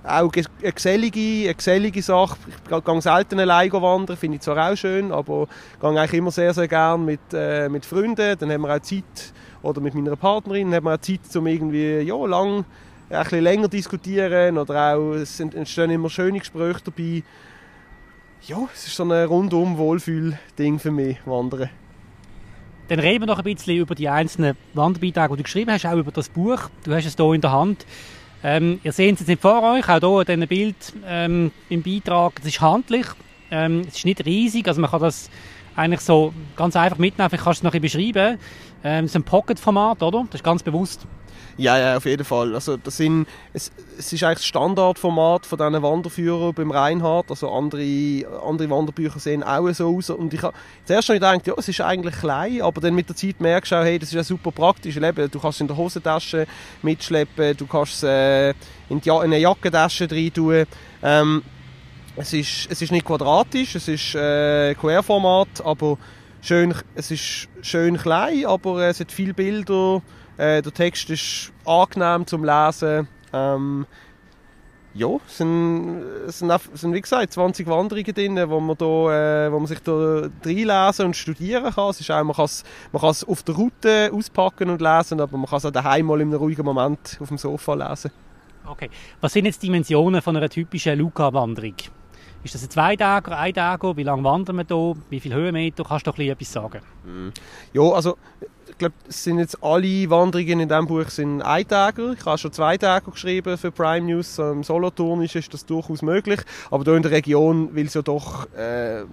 auch 0.07 0.31
eine 0.33 0.71
gesellige, 0.73 1.45
eine 1.45 1.55
gesellige 1.55 2.01
Sache. 2.01 2.37
Ich 2.47 2.83
gehe 2.85 3.01
selten 3.01 3.39
allein 3.39 3.71
wandern, 3.71 4.17
finde 4.17 4.35
ich 4.35 4.41
zwar 4.41 4.71
auch 4.71 4.75
schön, 4.75 5.11
aber 5.11 5.47
ich 5.73 5.79
gehe 5.79 5.89
eigentlich 5.89 6.13
immer 6.13 6.31
sehr, 6.31 6.53
sehr 6.53 6.67
gerne 6.67 7.03
mit, 7.03 7.19
äh, 7.33 7.69
mit 7.69 7.85
Freunden. 7.85 8.37
Dann 8.37 8.51
haben 8.51 8.61
wir 8.61 8.75
auch 8.75 8.81
Zeit, 8.81 9.33
oder 9.61 9.81
mit 9.81 9.93
meiner 9.93 10.15
Partnerin, 10.15 10.73
haben 10.73 10.85
wir 10.85 10.93
auch 10.95 11.01
Zeit, 11.01 11.35
um 11.35 11.47
irgendwie 11.47 11.99
ja, 11.99 12.25
lang, 12.25 12.65
ein 13.09 13.23
bisschen 13.23 13.43
länger 13.43 13.67
diskutieren 13.67 14.57
oder 14.57 14.95
auch, 14.95 15.13
es 15.13 15.39
entstehen 15.39 15.91
immer 15.91 16.09
schöne 16.09 16.39
Gespräche 16.39 16.81
dabei. 16.85 17.23
Ja, 18.43 18.67
es 18.73 18.87
ist 18.87 18.95
so 18.95 19.03
ein 19.03 19.11
rundum 19.11 19.77
Wohlfühl-Ding 19.77 20.79
für 20.79 20.91
mich, 20.91 21.17
Wandern. 21.25 21.69
Dann 22.87 22.99
reden 22.99 23.23
wir 23.23 23.27
noch 23.27 23.39
ein 23.39 23.43
bisschen 23.43 23.77
über 23.77 23.95
die 23.95 24.07
einzelnen 24.07 24.55
Wanderbeiträge, 24.73 25.29
die 25.29 25.37
du 25.37 25.43
geschrieben 25.43 25.71
hast, 25.71 25.85
auch 25.85 25.97
über 25.97 26.11
das 26.11 26.29
Buch. 26.29 26.69
Du 26.83 26.93
hast 26.93 27.05
es 27.05 27.15
hier 27.17 27.33
in 27.33 27.41
der 27.41 27.51
Hand. 27.51 27.85
Ähm, 28.43 28.79
ihr 28.83 28.91
seht 28.91 29.15
es 29.15 29.21
jetzt 29.21 29.27
nicht 29.29 29.41
vor 29.41 29.63
euch, 29.63 29.89
auch 29.89 29.99
hier 29.99 30.19
in 30.21 30.41
diesem 30.41 30.47
Bild 30.47 30.93
ähm, 31.07 31.51
im 31.69 31.81
Beitrag. 31.81 32.33
Es 32.39 32.47
ist 32.47 32.61
handlich, 32.61 33.05
ähm, 33.51 33.81
es 33.87 33.97
ist 33.97 34.05
nicht 34.05 34.25
riesig, 34.25 34.67
also 34.67 34.79
man 34.81 34.91
kann 34.91 35.01
das 35.01 35.29
eigentlich 35.77 36.01
so 36.01 36.33
ganz 36.55 36.75
einfach 36.75 36.97
mitnehmen. 36.97 37.29
Ich 37.31 37.41
kann 37.41 37.53
es 37.53 37.63
noch 37.63 37.73
ein 37.73 37.81
bisschen 37.81 38.13
beschreiben. 38.13 38.39
Ähm, 38.83 39.05
es 39.05 39.11
ist 39.11 39.15
ein 39.15 39.23
Pocket-Format, 39.23 40.03
oder? 40.03 40.25
Das 40.29 40.41
ist 40.41 40.43
ganz 40.43 40.63
bewusst. 40.63 41.07
Ja, 41.59 41.77
ja, 41.79 41.97
auf 41.97 42.05
jeden 42.05 42.23
Fall. 42.23 42.53
Also 42.53 42.77
das 42.77 42.97
sind, 42.97 43.25
es, 43.51 43.71
es 43.97 44.13
ist 44.13 44.23
eigentlich 44.23 44.39
das 44.39 44.45
Standardformat 44.45 45.47
von 45.47 45.57
diesen 45.57 45.81
Wanderführern 45.81 46.53
beim 46.53 46.69
Reinhard. 46.69 47.31
Also 47.31 47.51
andere, 47.51 47.81
andere 48.45 48.69
Wanderbücher 48.69 49.19
sehen 49.19 49.43
auch 49.43 49.67
so 49.71 49.97
aus. 49.97 50.11
Und 50.11 50.33
ich 50.35 50.43
habe 50.43 50.55
zuerst 50.85 51.07
schon 51.07 51.15
gedacht, 51.15 51.47
ja, 51.47 51.55
es 51.57 51.67
ist 51.67 51.81
eigentlich 51.81 52.15
klein, 52.15 52.61
aber 52.61 52.79
dann 52.79 52.93
mit 52.93 53.09
der 53.09 53.15
Zeit 53.15 53.39
merkst 53.41 53.71
du 53.71 53.75
auch, 53.75 53.83
hey, 53.83 53.97
das 53.97 54.09
ist 54.09 54.15
ja 54.15 54.23
super 54.23 54.51
praktisch. 54.51 54.97
Eben, 54.97 55.31
du 55.31 55.39
kannst 55.39 55.57
es 55.57 55.61
in 55.61 55.67
der 55.67 55.77
Hosentasche 55.77 56.45
mitschleppen, 56.83 57.57
du 57.57 57.65
kannst 57.65 57.93
es 57.93 58.03
äh, 58.03 58.49
in, 58.89 59.01
die, 59.01 59.09
in 59.09 59.15
eine 59.15 59.39
Jackentasche 59.39 60.09
rein 60.11 60.31
tun. 60.31 60.65
Ähm, 61.01 61.41
es, 62.17 62.33
ist, 62.33 62.67
es 62.69 62.81
ist 62.81 62.91
nicht 62.91 63.05
quadratisch, 63.05 63.75
es 63.75 63.87
ist 63.87 64.15
äh, 64.15 64.75
Querformat, 64.75 65.63
aber 65.63 65.97
schön, 66.41 66.73
es 66.95 67.11
ist 67.11 67.47
schön 67.61 67.97
klein, 67.97 68.45
aber 68.45 68.87
es 68.87 68.99
hat 68.99 69.11
viele 69.11 69.33
Bilder 69.33 70.01
äh, 70.37 70.61
der 70.61 70.73
Text 70.73 71.09
ist 71.09 71.51
angenehm 71.65 72.25
zum 72.27 72.43
Lesen. 72.43 73.07
Ähm, 73.33 73.85
ja, 74.93 75.09
es 75.27 75.37
sind, 75.37 76.01
es 76.27 76.39
sind, 76.39 76.51
es 76.51 76.81
sind 76.81 76.93
wie 76.93 77.01
gesagt 77.01 77.33
20 77.33 77.67
Wanderungen 77.67 78.13
drin, 78.13 78.49
wo 78.49 78.59
man, 78.59 78.77
da, 78.77 79.45
äh, 79.45 79.51
wo 79.51 79.59
man 79.59 79.67
sich 79.67 79.79
da 79.79 80.29
reinlesen 80.45 81.05
und 81.05 81.15
studieren 81.15 81.71
kann. 81.73 81.89
Es 81.89 81.99
ist 81.99 82.09
auch, 82.09 82.23
man 82.23 82.35
kann 82.35 82.45
es 82.45 82.63
man 82.91 83.01
auf 83.01 83.43
der 83.43 83.55
Route 83.55 84.11
auspacken 84.13 84.69
und 84.69 84.81
lesen, 84.81 85.19
aber 85.19 85.37
man 85.37 85.47
kann 85.47 85.57
es 85.57 85.65
auch 85.65 85.71
daheim 85.71 86.05
mal 86.05 86.21
in 86.21 86.29
einem 86.29 86.39
ruhigen 86.39 86.65
Moment 86.65 87.17
auf 87.19 87.27
dem 87.27 87.37
Sofa 87.37 87.73
lesen. 87.73 88.11
Okay. 88.65 88.89
Was 89.21 89.33
sind 89.33 89.45
jetzt 89.45 89.61
die 89.61 89.67
Dimensionen 89.67 90.21
von 90.21 90.35
einer 90.35 90.49
typischen 90.49 90.97
Luca-Wanderung? 90.97 91.75
Ist 92.43 92.55
das 92.55 92.63
ein 92.63 92.69
Zweitager, 92.69 93.37
ein 93.37 93.53
Tager? 93.53 93.97
Wie 93.97 94.03
lange 94.03 94.23
wandern 94.23 94.57
wir 94.57 94.65
hier? 94.67 94.95
Wie 95.09 95.19
viele 95.19 95.35
Höhenmeter? 95.35 95.83
Kannst 95.83 96.07
du 96.07 96.11
doch 96.11 96.19
etwas 96.19 96.51
sagen? 96.51 96.81
Mm. 97.05 97.29
Ja, 97.73 97.81
also 97.91 98.17
ich 98.69 98.77
glaube, 98.77 98.95
es 99.07 99.23
sind 99.23 99.39
jetzt 99.39 99.63
alle 99.63 100.09
Wanderungen 100.09 100.59
in 100.59 100.69
diesem 100.69 100.85
Buch 100.87 101.09
sind 101.09 101.41
Eintager. 101.41 102.13
Ich 102.13 102.25
habe 102.25 102.37
schon 102.37 102.51
zwei 102.51 102.77
Tage 102.77 103.09
geschrieben 103.09 103.57
für 103.57 103.71
Prime 103.71 104.05
News. 104.05 104.37
Im 104.37 104.63
Solothurn 104.63 105.23
ist 105.23 105.53
das 105.53 105.65
durchaus 105.65 106.01
möglich. 106.01 106.41
Aber 106.69 106.83
hier 106.83 106.95
in 106.95 107.01
der 107.01 107.11
Region, 107.11 107.75
weil 107.75 107.87
es 107.87 107.95
ja 107.95 108.01
doch 108.01 108.45
äh, 108.53 109.03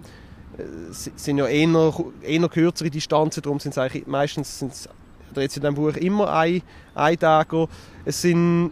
sind 0.91 1.39
ja 1.39 1.47
eher, 1.47 1.95
eher 2.23 2.49
kürzere 2.49 2.91
Distanzen, 2.91 3.43
darum 3.43 3.59
sind 3.59 3.77
es 3.77 4.07
meistens 4.07 4.59
sind's, 4.59 4.89
oder 5.33 5.43
jetzt 5.43 5.57
in 5.57 5.63
diesem 5.63 5.75
Buch 5.75 5.97
immer 5.97 6.33
ein, 6.33 6.63
Eintager. 6.95 7.69
Es 8.05 8.23
sind 8.23 8.71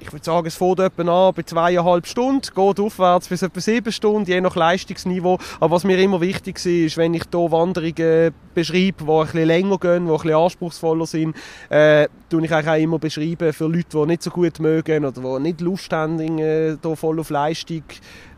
ich 0.00 0.12
würde 0.12 0.24
sagen, 0.24 0.46
es 0.46 0.56
fängt 0.56 0.80
etwa 0.80 1.28
an 1.28 1.34
bei 1.34 1.42
zweieinhalb 1.42 2.06
Stunden, 2.06 2.42
geht 2.42 2.80
aufwärts 2.80 3.28
bis 3.28 3.42
etwa 3.42 3.60
sieben 3.60 3.92
Stunden, 3.92 4.30
je 4.30 4.40
nach 4.40 4.56
Leistungsniveau. 4.56 5.38
Aber 5.60 5.76
was 5.76 5.84
mir 5.84 5.98
immer 5.98 6.20
wichtig 6.20 6.64
ist, 6.64 6.96
wenn 6.96 7.14
ich 7.14 7.24
hier 7.30 7.52
Wanderungen 7.52 8.32
beschreibe, 8.54 9.04
die 9.04 9.10
ein 9.10 9.24
bisschen 9.24 9.46
länger 9.46 9.78
gehen, 9.78 10.06
die 10.06 10.12
ein 10.12 10.16
bisschen 10.16 10.34
anspruchsvoller 10.34 11.06
sind, 11.06 11.36
äh, 11.70 12.08
tue 12.30 12.44
ich 12.44 12.52
auch 12.52 12.74
immer 12.76 12.98
beschreiben 12.98 13.52
für 13.52 13.66
Leute, 13.66 13.86
die 13.92 14.06
nicht 14.06 14.22
so 14.22 14.30
gut 14.30 14.60
mögen 14.60 15.04
oder 15.04 15.38
die 15.38 15.42
nicht 15.42 15.60
Lust 15.60 15.92
haben, 15.92 16.18
hier 16.18 16.78
voll 16.94 17.20
auf 17.20 17.30
Leistung, 17.30 17.82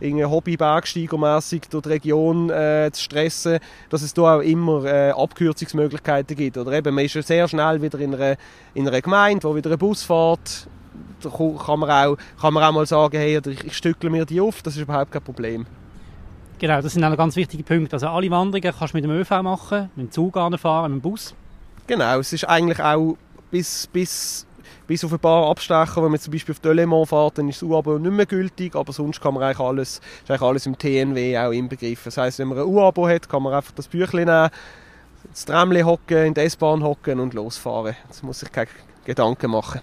Hobby-Bergsteigermässig 0.00 1.62
durch 1.70 1.82
die 1.82 1.88
Region 1.88 2.50
äh, 2.50 2.90
zu 2.92 3.02
stressen, 3.02 3.58
dass 3.90 4.02
es 4.02 4.14
hier 4.14 4.24
auch 4.24 4.40
immer 4.40 4.84
äh, 4.84 5.10
Abkürzungsmöglichkeiten 5.10 6.36
gibt. 6.36 6.56
Oder 6.56 6.72
eben, 6.72 6.94
man 6.94 7.04
ist 7.04 7.14
ja 7.14 7.22
sehr 7.22 7.48
schnell 7.48 7.82
wieder 7.82 7.98
in 7.98 8.14
einer, 8.14 8.36
in 8.74 8.88
einer 8.88 9.00
Gemeinde, 9.00 9.44
wo 9.44 9.55
wieder 9.55 9.70
eine 9.70 9.79
Bus 9.79 10.02
fährt, 10.02 10.69
da 11.23 11.31
kann 11.31 11.79
man 11.79 11.91
auch, 11.91 12.17
kann 12.41 12.55
man 12.55 12.63
auch 12.63 12.73
mal 12.73 12.87
sagen, 12.87 13.17
hey, 13.17 13.41
ich, 13.44 13.65
ich 13.65 13.77
stückle 13.77 14.11
mir 14.11 14.25
die 14.25 14.41
auf, 14.41 14.63
das 14.63 14.77
ist 14.77 14.82
überhaupt 14.82 15.13
kein 15.13 15.23
Problem. 15.23 15.67
Genau, 16.59 16.82
das 16.82 16.93
sind 16.93 17.03
auch 17.05 17.17
ganz 17.17 17.37
wichtige 17.37 17.63
Punkte. 17.63 17.97
Also 17.97 18.09
alle 18.09 18.31
Wanderungen 18.31 18.75
kannst 18.79 18.93
du 18.93 18.99
mit 18.99 19.05
dem 19.05 19.11
ÖV 19.13 19.31
machen, 19.43 19.91
mit 19.97 20.09
dem 20.09 20.11
Zug 20.11 20.35
fahren, 20.35 20.93
mit 20.93 21.01
dem 21.01 21.11
Bus. 21.11 21.35
Genau, 21.87 22.19
es 22.19 22.32
ist 22.32 22.44
eigentlich 22.44 22.81
auch 22.81 23.17
bis, 23.51 23.87
bis, 23.87 24.47
bis 24.87 25.05
auf 25.05 25.13
ein 25.13 25.19
paar 25.19 25.49
Abstecher, 25.51 26.03
wenn 26.03 26.11
man 26.11 26.20
zum 26.20 26.32
Beispiel 26.32 26.53
auf 26.53 26.61
Delemont 26.61 27.09
fährt, 27.09 27.39
dann 27.39 27.49
ist 27.49 27.63
das 27.63 27.69
U-Abo 27.69 27.99
nicht 27.99 28.13
mehr 28.13 28.27
gültig, 28.27 28.77
aber 28.77 28.93
sonst 28.93 29.20
kann 29.20 29.35
man 29.35 29.43
eigentlich 29.43 29.59
alles, 29.59 30.01
ist 30.23 30.31
eigentlich 30.31 30.43
alles 30.43 30.67
im 30.67 30.77
TNW 30.77 31.39
auch 31.39 31.51
inbegriffen. 31.51 32.05
Das 32.05 32.19
heisst, 32.19 32.39
wenn 32.39 32.49
man 32.49 32.59
ein 32.59 32.65
U-Abo 32.65 33.09
hat, 33.09 33.29
kann 33.29 33.43
man 33.43 33.55
einfach 33.55 33.73
das 33.73 33.89
Büchlein 33.89 34.27
nehmen, 34.27 34.51
ins 35.29 35.44
Tramli 35.47 35.81
hocken, 35.81 36.27
in 36.27 36.35
die 36.35 36.41
S-Bahn 36.41 36.82
hocken 36.82 37.20
und 37.20 37.35
losfahren. 37.35 37.97
Das 38.09 38.23
muss 38.23 38.41
sich 38.41 38.53
keine 38.53 38.69
Gedanken 39.05 39.51
machen. 39.51 39.81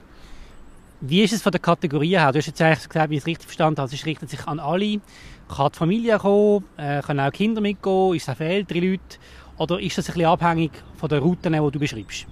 Wie 1.00 1.22
ist 1.22 1.34
es 1.34 1.44
von 1.44 1.52
der 1.52 1.62
Kategorie 1.62 2.18
her? 2.18 2.32
Du 2.32 2.40
hast 2.40 2.48
jetzt 2.48 2.60
eigentlich 2.62 2.88
gesagt, 2.88 3.10
wie 3.12 3.16
ich 3.16 3.22
es 3.22 3.28
richtig 3.28 3.46
verstanden 3.46 3.80
habe, 3.80 3.94
es 3.94 4.06
richtet 4.06 4.30
sich 4.32 4.48
an 4.48 4.60
alle. 4.60 5.00
Kann 5.48 5.72
die 5.72 5.78
Familie 5.78 6.18
kommen? 6.18 6.66
Äh, 6.76 7.02
können 7.02 7.20
auch 7.20 7.32
Kinder 7.32 7.62
mitgehen? 7.62 8.16
Ist 8.16 8.28
es 8.28 8.36
für 8.36 8.46
ältere 8.46 8.80
Leute? 8.80 9.18
Oder 9.58 9.80
ist 9.80 9.98
das 9.98 10.10
ein 10.10 10.14
bisschen 10.14 10.30
abhängig 10.30 10.72
von 10.98 11.10
den 11.10 11.20
Routen, 11.20 11.54
die 11.54 11.72
du 11.72 11.80
beschreibst? 11.80 12.26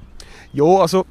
Ja, 0.51 0.63
also 0.63 1.05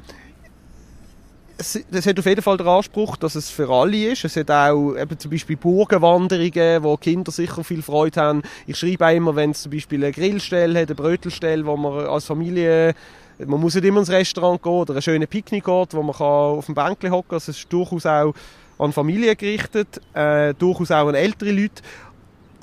es, 1.57 1.77
es 1.77 2.07
hat 2.07 2.19
auf 2.19 2.27
jeden 2.27 2.43
Fall 2.43 2.57
den 2.57 2.67
Anspruch, 2.67 3.17
dass 3.17 3.37
es 3.37 3.51
für 3.51 3.69
alle 3.71 4.13
ist. 4.13 4.25
Es 4.25 4.37
hat 4.37 4.51
auch 4.51 4.97
eben 4.97 5.19
zum 5.19 5.31
Beispiel 5.31 5.57
Burgenwanderungen, 5.57 6.83
wo 6.83 6.97
Kinder 6.97 7.31
sicher 7.31 7.63
viel 7.63 7.83
Freude 7.83 8.21
haben. 8.21 8.43
Ich 8.67 8.77
schreibe 8.77 9.07
auch 9.07 9.15
immer, 9.15 9.37
wenn 9.37 9.53
es 9.53 9.63
zum 9.63 9.71
Beispiel 9.71 10.03
eine 10.03 10.13
Grillstelle 10.13 10.81
hat, 10.81 10.89
eine 10.89 10.97
Brötelstelle, 10.97 11.65
wo 11.65 11.77
man 11.77 12.07
als 12.07 12.25
Familie 12.25 12.95
man 13.39 13.61
muss 13.61 13.75
nicht 13.75 13.85
immer 13.85 14.01
ins 14.01 14.11
Restaurant 14.11 14.63
gehen 14.63 14.73
oder 14.73 14.95
einen 14.95 15.03
schönen 15.03 15.29
Picknickort, 15.29 15.95
wo 15.95 16.03
man 16.03 16.15
kann 16.15 16.27
auf 16.27 16.67
dem 16.67 16.75
Bänkchen 16.75 17.11
hocken 17.11 17.29
kann. 17.31 17.37
Also 17.37 17.51
es 17.51 17.59
ist 17.59 17.73
durchaus 17.73 18.07
auch 18.07 18.35
an 18.79 18.93
Familien 18.93 19.37
gerichtet, 19.37 20.01
äh, 20.15 20.55
durchaus 20.55 20.91
auch 20.91 21.09
an 21.09 21.15
ältere 21.15 21.53
Leute. 21.53 21.83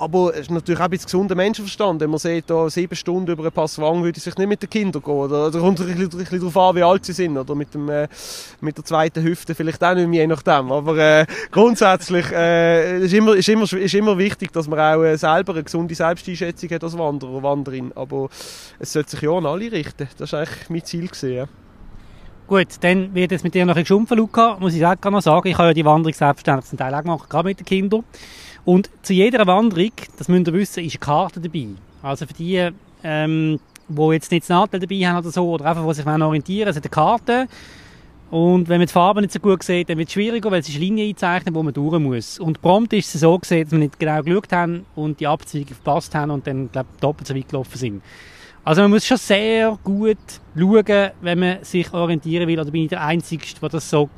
Aber 0.02 0.34
es 0.34 0.42
ist 0.42 0.52
natürlich 0.52 0.80
auch 0.80 0.86
ein 0.86 0.90
bisschen 0.90 1.06
gesunder 1.06 1.36
Menschenverstand. 1.36 2.02
Wenn 2.02 2.10
man 2.10 2.18
sieht, 2.18 2.50
da 2.50 2.68
sieben 2.72 2.96
Stunden 2.96 3.32
über 3.32 3.46
ein 3.46 3.52
Passwang 3.52 4.04
würde 4.04 4.18
ich 4.18 4.24
sich 4.24 4.36
nicht 4.36 4.48
mit 4.48 4.62
den 4.64 4.70
Kindern 4.70 5.04
gehen. 5.04 5.14
Oder, 5.14 5.48
oder 5.48 5.60
kommt 5.60 5.80
ein 5.80 5.86
bisschen, 5.86 6.04
ein 6.06 6.10
bisschen 6.10 6.40
darauf 6.40 6.58
an, 6.58 6.76
wie 6.76 6.82
alt 6.84 7.06
sie 7.06 7.14
sind. 7.14 7.38
Oder 7.38 7.54
mit, 7.54 7.72
dem, 7.76 7.88
äh, 7.88 8.08
mit 8.62 8.76
der 8.78 8.84
zweiten 8.84 9.24
Hüfte 9.24 9.54
vielleicht 9.54 9.84
auch 9.84 9.94
nicht 9.94 10.08
mehr, 10.08 10.22
je 10.22 10.28
nachdem. 10.28 10.72
Aber 10.72 10.98
äh, 10.98 11.28
grundsätzlich 11.52 12.32
äh, 12.32 13.04
ist, 13.06 13.14
immer, 13.14 13.36
ist, 13.36 13.48
immer, 13.48 13.72
ist 13.72 13.94
immer 13.94 14.18
wichtig, 14.18 14.52
dass 14.52 14.68
man 14.68 14.80
auch 14.80 15.04
äh, 15.04 15.18
selber 15.18 15.54
eine 15.54 15.64
gesunde 15.64 15.94
Selbsteinschätzung 15.94 16.70
hat 16.72 16.84
als 16.84 16.98
Wanderer 16.98 17.34
oder 17.34 17.44
Wanderin. 17.44 17.92
Aber 17.94 18.30
es 18.80 18.94
sollte 18.94 19.12
sich 19.12 19.22
ja 19.22 19.30
an 19.30 19.46
alle 19.46 19.72
richten. 19.72 20.08
Das 20.18 20.34
war 20.34 20.40
eigentlich 20.40 20.70
mein 20.70 20.84
Ziel. 20.84 21.08
Gewesen, 21.08 21.34
ja. 21.34 21.46
Gut, 22.48 22.68
dann 22.82 23.14
wird 23.16 23.32
es 23.32 23.44
mit 23.44 23.54
dir 23.54 23.66
noch 23.66 23.76
ein 23.76 23.84
geschumpfen, 23.84 24.18
Luca. 24.18 24.58
Muss 24.60 24.74
ich 24.74 24.86
auch 24.86 24.96
noch 25.06 25.22
sagen, 25.22 25.48
ich 25.48 25.58
habe 25.58 25.70
ja 25.70 25.74
die 25.74 25.86
Wanderung 25.86 26.14
selbstständig 26.14 26.66
zum 26.66 26.78
Teil 26.78 26.94
auch 26.94 27.02
gemacht, 27.02 27.30
gerade 27.30 27.48
mit 27.48 27.60
den 27.60 27.66
Kindern. 27.66 28.04
Und 28.66 28.90
zu 29.02 29.14
jeder 29.14 29.46
Wanderung, 29.48 29.92
das 30.18 30.28
müsst 30.28 30.48
ihr 30.48 30.54
wissen, 30.54 30.84
ist 30.84 30.94
eine 30.94 31.00
Karte 31.00 31.40
dabei. 31.40 31.68
Also 32.02 32.26
für 32.26 32.34
die, 32.34 32.70
ähm, 33.04 33.60
die 33.88 34.12
jetzt 34.12 34.32
nicht 34.32 34.44
das 34.44 34.50
Nadel 34.50 34.80
dabei 34.80 35.08
haben 35.08 35.18
oder 35.18 35.32
so, 35.32 35.50
oder 35.50 35.66
einfach, 35.66 35.88
die 35.88 35.94
sich 35.94 36.06
orientieren 36.06 36.70
es 36.70 36.76
hat 36.76 36.84
eine 36.84 36.90
Karte. 36.90 37.48
Und 38.30 38.70
wenn 38.70 38.78
man 38.80 38.88
die 38.88 38.94
Farbe 38.94 39.22
nicht 39.22 39.34
so 39.34 39.40
gut 39.40 39.62
sieht, 39.62 39.90
dann 39.90 39.98
wird 39.98 40.08
es 40.08 40.14
schwieriger, 40.14 40.50
weil 40.52 40.62
es 40.62 40.70
ist 40.70 40.78
Linie 40.78 41.10
einzeichnet, 41.10 41.54
wo 41.54 41.64
man 41.64 41.74
durch 41.74 42.00
muss. 42.00 42.40
Und 42.40 42.62
prompt 42.62 42.94
ist 42.94 43.14
es 43.14 43.22
so 43.22 43.38
gesehen, 43.38 43.64
dass 43.64 43.72
wir 43.74 43.80
nicht 43.80 44.00
genau 44.00 44.22
geschaut 44.24 44.54
haben 44.54 44.86
und 44.96 45.20
die 45.20 45.28
Abzweigung 45.28 45.76
verpasst 45.76 46.16
haben 46.16 46.32
und 46.32 46.48
dann, 46.48 46.72
glaube 46.72 46.88
doppelt 47.02 47.28
so 47.28 47.36
weit 47.36 47.50
gelaufen 47.50 47.78
sind. 47.78 48.02
Also 48.64 48.84
man 48.84 48.92
muss 48.92 49.06
schon 49.06 49.18
sehr 49.18 49.78
gut 49.84 50.18
schauen, 50.58 51.10
wenn 51.22 51.40
man 51.40 51.64
sich 51.64 51.92
orientieren 51.94 52.48
will, 52.48 52.60
oder 52.60 52.72
bin 52.72 52.84
ich 52.84 52.90
der 52.90 53.04
Einzige, 53.04 53.44
der 53.60 53.70
das 53.70 53.90
so, 53.90 54.10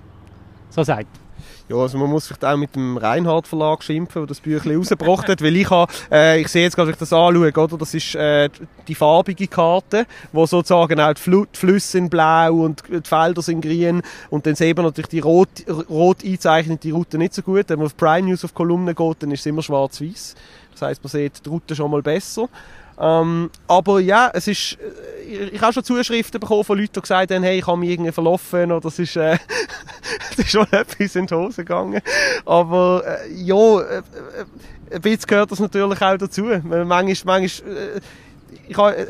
so 0.70 0.84
sagt? 0.84 1.23
Ja, 1.70 1.78
also 1.78 1.98
man 1.98 2.10
muss 2.10 2.28
vielleicht 2.28 2.44
auch 2.44 2.58
mit 2.58 2.76
dem 2.76 2.98
Reinhard 2.98 3.48
Verlag 3.48 3.84
schimpfen, 3.84 4.22
der 4.22 4.28
das 4.28 4.42
Büchlein 4.42 4.78
rausgebracht 4.78 5.28
hat, 5.30 5.42
weil 5.42 5.56
ich 5.56 5.70
habe, 5.70 5.92
äh, 6.12 6.42
ich 6.42 6.48
sehe 6.50 6.64
jetzt 6.64 6.76
gerade, 6.76 6.88
wenn 6.88 6.94
ich 6.94 7.00
das 7.00 7.14
anschaue, 7.14 7.52
oder? 7.52 7.78
Das 7.78 7.94
ist 7.94 8.16
äh, 8.16 8.50
die 8.88 8.96
farbige 8.96 9.48
Karte, 9.48 10.06
wo 10.32 10.46
sozusagen 10.46 11.00
auch 11.00 11.14
die, 11.14 11.22
Fl 11.22 11.48
die 11.54 11.58
Flüsse 11.58 11.98
in 11.98 12.10
blau 12.10 12.54
und 12.54 12.84
die 12.90 13.02
Felder 13.08 13.42
sind 13.42 13.62
grün 13.62 14.02
und 14.30 14.46
dann 14.46 14.56
sieht 14.56 14.76
man 14.76 14.86
natürlich 14.86 15.10
die 15.10 15.20
rot, 15.20 15.50
rot 15.90 16.24
einzeichnete 16.24 16.92
Route 16.92 17.18
nicht 17.18 17.34
so 17.34 17.42
gut. 17.42 17.70
Wenn 17.70 17.80
man 17.80 17.86
auf 17.86 17.98
Prime 17.98 18.28
News 18.28 18.44
auf 18.44 18.54
Kolumnen 18.54 18.94
geht, 18.94 19.24
dann 19.24 19.32
ist 19.32 19.40
es 19.40 19.46
immer 19.46 19.62
schwarz-weiß. 19.62 20.36
Das 20.74 20.82
heißt, 20.82 21.04
man 21.04 21.10
sieht 21.10 21.46
die 21.46 21.50
Route 21.50 21.76
schon 21.76 21.92
mal 21.92 22.02
besser. 22.02 22.50
Ähm, 23.00 23.50
aber 23.68 24.00
ja, 24.00 24.30
es 24.34 24.48
ist, 24.48 24.78
äh, 25.28 25.50
ich, 25.50 25.62
habe 25.62 25.74
schon 25.74 25.84
Zuschriften 25.84 26.40
bekommen 26.40 26.64
von 26.64 26.78
Leuten, 26.78 26.94
die 26.94 27.02
gesagt 27.02 27.32
haben, 27.32 27.44
hey, 27.44 27.60
ich 27.60 27.68
habe 27.68 27.78
mich 27.78 27.90
irgendwie 27.90 28.12
verlaufen 28.12 28.72
oder 28.72 28.82
das 28.82 29.00
ist, 29.00 29.16
äh, 29.16 29.38
das 30.30 30.40
ist 30.40 30.52
schon 30.52 30.68
etwas 30.72 31.16
in 31.16 31.26
die 31.26 31.34
Hose 31.34 31.64
gegangen. 31.64 32.02
Aber 32.46 33.04
äh, 33.06 33.34
ja, 33.34 33.80
äh, 33.82 33.98
äh, 33.98 34.02
ein 34.92 35.02
bisschen 35.02 35.28
gehört 35.28 35.52
das 35.52 35.60
natürlich 35.60 36.02
auch 36.02 36.18
dazu. 36.18 36.44
Manchmal, 36.44 37.06
manchmal 37.26 37.44
äh, 37.44 38.00
ich 38.68 38.78
habe, 38.78 38.96
äh, 38.98 39.08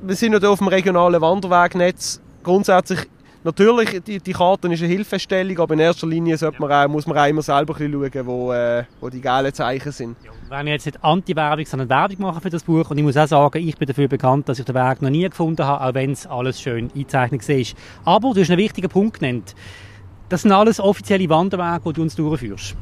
wir 0.00 0.14
sind 0.14 0.40
ja 0.40 0.48
auf 0.48 0.58
dem 0.58 0.68
regionalen 0.68 1.20
Wanderwegnetz. 1.20 2.20
Grundsätzlich 2.42 3.00
Natürlich, 3.44 4.02
die, 4.02 4.18
die 4.18 4.32
Karte 4.32 4.66
ist 4.66 4.82
eine 4.82 4.92
Hilfestellung, 4.92 5.58
aber 5.60 5.74
in 5.74 5.80
erster 5.80 6.08
Linie 6.08 6.36
man 6.58 6.72
auch, 6.72 6.88
muss 6.88 7.06
man 7.06 7.16
auch 7.16 7.26
immer 7.26 7.42
selber 7.42 7.74
schauen, 7.78 8.26
wo, 8.26 8.52
äh, 8.52 8.84
wo 9.00 9.08
die 9.08 9.20
gelben 9.20 9.54
Zeichen 9.54 9.92
sind. 9.92 10.16
Ja, 10.24 10.32
wenn 10.48 10.66
ich 10.66 10.72
jetzt 10.72 10.86
nicht 10.86 11.04
Anti-Werbung, 11.04 11.64
sondern 11.64 11.88
Werbung 11.88 12.16
mache 12.20 12.40
für 12.40 12.50
das 12.50 12.64
Buch, 12.64 12.90
und 12.90 12.98
ich 12.98 13.04
muss 13.04 13.16
auch 13.16 13.28
sagen, 13.28 13.66
ich 13.66 13.76
bin 13.76 13.86
dafür 13.86 14.08
bekannt, 14.08 14.48
dass 14.48 14.58
ich 14.58 14.64
den 14.64 14.74
Weg 14.74 15.02
noch 15.02 15.10
nie 15.10 15.28
gefunden 15.28 15.64
habe, 15.64 15.84
auch 15.84 15.94
wenn 15.94 16.12
es 16.12 16.26
alles 16.26 16.60
schön 16.60 16.90
eingezeichnet 16.92 17.48
ist. 17.48 17.76
Aber 18.04 18.34
du 18.34 18.40
hast 18.40 18.50
einen 18.50 18.58
wichtigen 18.58 18.88
Punkt 18.88 19.20
genannt. 19.20 19.54
Das 20.28 20.42
sind 20.42 20.50
alles 20.50 20.80
offizielle 20.80 21.28
Wanderwege, 21.28 21.80
die 21.86 21.92
du 21.92 22.02
uns 22.02 22.16
durchführst. 22.16 22.76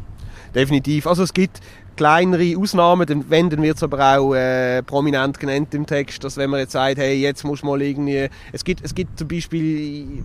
Definitiv. 0.54 1.06
Also 1.06 1.22
es 1.22 1.34
gibt 1.34 1.60
kleinere 1.96 2.56
Ausnahmen, 2.58 3.06
dann 3.06 3.30
wird 3.62 3.76
es 3.76 3.82
aber 3.82 4.18
auch 4.18 4.34
äh, 4.34 4.82
prominent 4.82 5.38
genannt 5.38 5.74
im 5.74 5.86
Text, 5.86 6.22
dass 6.22 6.36
wenn 6.36 6.50
man 6.50 6.60
jetzt 6.60 6.72
sagt, 6.72 6.98
hey, 6.98 7.14
jetzt 7.20 7.44
muss 7.44 7.62
mal 7.62 7.80
irgendwie, 7.80 8.28
es 8.52 8.64
gibt, 8.64 8.84
es 8.84 8.94
gibt 8.94 9.18
zum 9.18 9.28
Beispiel 9.28 10.24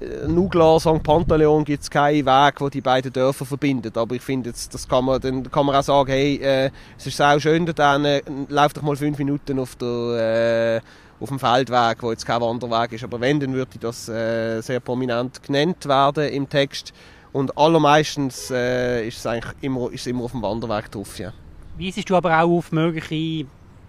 äh, 0.00 0.26
Nugla, 0.28 0.78
St. 0.80 1.02
Pantaleon 1.02 1.64
gibt 1.64 1.82
es 1.82 1.90
keinen 1.90 2.26
Weg, 2.26 2.58
der 2.58 2.70
die 2.70 2.80
beiden 2.80 3.12
Dörfer 3.12 3.44
verbindet, 3.44 3.96
aber 3.96 4.14
ich 4.14 4.22
finde 4.22 4.50
jetzt, 4.50 4.74
das 4.74 4.88
kann 4.88 5.04
man, 5.04 5.20
dann 5.20 5.50
kann 5.50 5.66
man 5.66 5.76
auch 5.76 5.82
sagen, 5.82 6.10
hey, 6.10 6.36
äh, 6.36 6.70
es 6.98 7.06
ist 7.06 7.20
auch 7.22 7.38
schön, 7.38 7.66
dann 7.66 8.04
äh, 8.04 8.22
lauf 8.48 8.72
doch 8.72 8.82
mal 8.82 8.96
fünf 8.96 9.18
Minuten 9.18 9.58
auf 9.58 9.76
der, 9.76 10.80
äh, 10.82 11.22
auf 11.22 11.28
dem 11.28 11.38
Feldweg, 11.38 12.02
wo 12.02 12.10
jetzt 12.10 12.26
kein 12.26 12.40
Wanderweg 12.40 12.92
ist, 12.92 13.04
aber 13.04 13.20
wenn, 13.20 13.38
dann 13.38 13.52
würde 13.54 13.78
das 13.78 14.08
äh, 14.08 14.60
sehr 14.60 14.80
prominent 14.80 15.42
genannt 15.42 15.86
werden 15.86 16.28
im 16.28 16.48
Text 16.48 16.92
und 17.32 17.56
allermeistens 17.56 18.50
äh, 18.50 19.06
ist 19.06 19.18
es 19.18 19.26
eigentlich 19.26 19.54
immer, 19.62 19.90
ist 19.90 20.06
immer 20.06 20.24
auf 20.24 20.32
dem 20.32 20.42
Wanderweg 20.42 20.90
drauf. 20.90 21.18
Ja. 21.18 21.32
Wie 21.76 21.90
siehst 21.90 22.10
du 22.10 22.16
aber 22.16 22.42
auch 22.42 22.58
auf 22.58 22.72
mögliche 22.72 23.46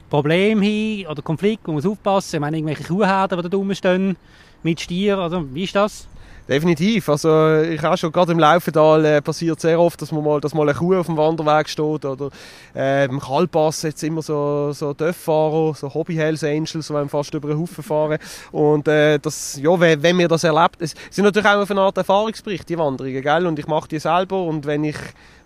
Probleme 0.10 0.64
hin 0.66 1.08
oder 1.08 1.22
Konflikte, 1.22 1.68
wo 1.68 1.74
man 1.74 1.86
aufpassen 1.86 2.36
Ich 2.36 2.42
meine, 2.42 2.58
irgendwelche 2.58 2.84
Kuhherden, 2.84 3.42
die 3.42 3.50
da 3.50 3.58
rumstehen 3.58 4.16
mit 4.64 4.80
Stier, 4.80 5.18
also 5.18 5.54
wie 5.54 5.64
ist 5.64 5.76
das? 5.76 6.08
Definitiv. 6.48 7.08
Also 7.08 7.62
ich 7.62 7.82
auch 7.86 7.96
schon 7.96 8.12
gerade 8.12 8.34
im 8.34 8.40
Laufental 8.40 9.06
äh, 9.06 9.22
passiert 9.22 9.62
sehr 9.62 9.80
oft, 9.80 10.02
dass 10.02 10.12
man 10.12 10.26
mal, 10.26 10.42
dass 10.42 10.54
mal 10.54 10.64
eine 10.64 10.78
Kuh 10.78 10.96
auf 10.96 11.06
dem 11.06 11.16
Wanderweg 11.16 11.70
steht 11.70 12.04
oder 12.04 12.30
äh, 12.76 13.06
im 13.06 13.22
Kalpass 13.22 13.84
jetzt 13.84 14.04
immer 14.04 14.22
so 14.22 14.74
so 14.74 14.94
Dörffahrer, 14.94 15.74
so 15.74 15.94
Hobby 15.94 16.16
Hells 16.16 16.44
Angels, 16.44 16.88
die 16.90 17.10
fast 17.10 17.34
über 17.34 17.48
den 17.48 17.60
Haufen 17.60 17.82
fahren 17.82 18.18
und 18.52 18.90
äh, 18.90 19.20
das 19.20 19.58
ja, 19.62 19.80
wenn, 19.80 20.04
wenn 20.04 20.18
mir 20.18 20.28
das 20.28 20.44
erlebt, 20.44 20.82
es 20.82 20.94
sind 21.12 21.24
natürlich 21.24 21.48
auch 21.48 21.62
auf 21.62 21.72
eine 21.72 21.80
Art 21.80 21.96
Erfahrungsbericht 21.98 22.68
die 22.68 22.78
Wanderungen, 22.78 23.22
gell? 23.22 23.48
Und 23.48 23.58
ich 23.58 23.68
mache 23.68 23.88
die 23.88 24.00
selber 24.00 24.44
und 24.44 24.66
wenn 24.66 24.84
ich 24.84 24.98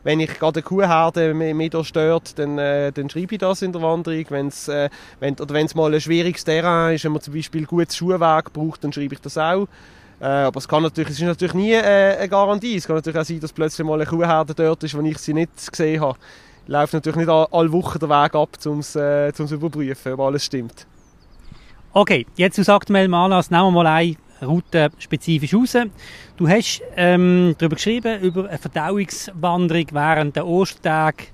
wenn 0.03 0.19
ich 0.19 0.39
gerade 0.39 0.59
eine 0.59 0.63
Kuhherde 0.63 1.33
mich 1.33 1.69
da 1.69 1.83
stört, 1.83 2.39
dann, 2.39 2.57
äh, 2.57 2.91
dann 2.91 3.09
schreibe 3.09 3.35
ich 3.35 3.39
das 3.39 3.61
in 3.61 3.73
der 3.73 3.81
Wanderung. 3.81 4.23
Wenn's, 4.29 4.69
äh, 4.69 4.89
wenn, 5.19 5.35
es 5.65 5.75
mal 5.75 5.93
ein 5.93 5.99
schwieriges 5.99 6.45
Terrain 6.45 6.95
ist, 6.95 7.03
wenn 7.03 7.11
man 7.11 7.21
zum 7.21 7.33
Beispiel 7.33 7.65
gutes 7.65 7.97
Schuhweg 7.97 8.53
braucht, 8.53 8.85
dann 8.85 8.93
schreibe 8.93 9.15
ich 9.15 9.21
das 9.21 9.37
auch. 9.37 9.67
Äh, 10.19 10.25
aber 10.25 10.57
es, 10.57 10.67
kann 10.67 10.83
natürlich, 10.83 11.11
es 11.11 11.19
ist 11.19 11.25
natürlich 11.25 11.53
nie 11.53 11.73
äh, 11.73 12.17
eine 12.17 12.29
Garantie. 12.29 12.75
Es 12.75 12.87
kann 12.87 12.95
natürlich 12.95 13.19
auch 13.19 13.25
sein, 13.25 13.39
dass 13.39 13.53
plötzlich 13.53 13.85
mal 13.85 13.95
eine 13.95 14.05
Kuhherde 14.05 14.55
dort 14.55 14.83
ist, 14.83 14.97
wo 14.97 15.01
ich 15.01 15.17
sie 15.19 15.33
nicht 15.33 15.71
gesehen 15.71 16.01
habe. 16.01 16.17
Laufe 16.65 16.95
natürlich 16.97 17.17
nicht 17.17 17.29
alle 17.29 17.71
Wochen 17.71 17.99
den 17.99 18.09
Weg 18.09 18.35
ab, 18.35 18.49
um 18.65 18.79
es 18.79 18.95
äh, 18.95 19.31
zu 19.33 19.43
überprüfen, 19.43 20.13
ob 20.13 20.19
alles 20.19 20.43
stimmt. 20.43 20.85
Okay, 21.93 22.25
jetzt 22.35 22.59
aus 22.59 22.69
aktuellem 22.69 23.13
Anlass 23.13 23.49
nehmen 23.49 23.65
wir 23.65 23.83
mal 23.83 23.87
eine 23.87 24.15
Route 24.41 24.89
spezifisch 24.97 25.53
raus. 25.53 25.77
Du 26.35 26.47
hast 26.47 26.81
ähm, 26.95 27.55
darüber 27.57 27.75
geschrieben, 27.75 28.21
über 28.21 28.49
eine 28.49 28.57
Verdauungswanderung 28.57 29.85
während 29.91 30.35
der 30.35 30.45
Ostertage, 30.45 31.27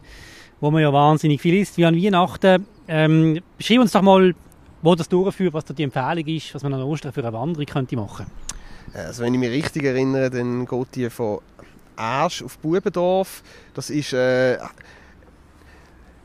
wo 0.61 0.71
man 0.71 0.81
ja 0.81 0.93
wahnsinnig 0.93 1.41
viel 1.41 1.55
isst, 1.55 1.77
wie 1.77 1.85
an 1.85 1.95
Weihnachten. 1.95 2.65
Ähm, 2.87 3.41
beschreib 3.57 3.79
uns 3.79 3.91
doch 3.91 4.01
mal, 4.01 4.35
wo 4.81 4.95
das 4.95 5.09
durchführt, 5.09 5.53
was 5.53 5.65
da 5.65 5.73
die 5.73 5.83
Empfehlung 5.83 6.27
ist, 6.27 6.53
was 6.53 6.63
man 6.63 6.73
an 6.73 6.83
Ostern 6.83 7.11
für 7.11 7.21
eine 7.21 7.33
Wanderung 7.33 7.65
könnte 7.65 7.95
machen 7.95 8.25
könnte. 8.25 8.52
Also 8.93 9.23
wenn 9.23 9.33
ich 9.33 9.39
mich 9.39 9.51
richtig 9.51 9.83
erinnere, 9.83 10.29
dann 10.29 10.65
geht 10.65 10.95
die 10.95 11.09
von 11.09 11.39
Asch 11.95 12.43
auf 12.43 12.57
Bubendorf. 12.59 13.41
Das 13.73 13.89
ist, 13.89 14.13
äh, 14.13 14.57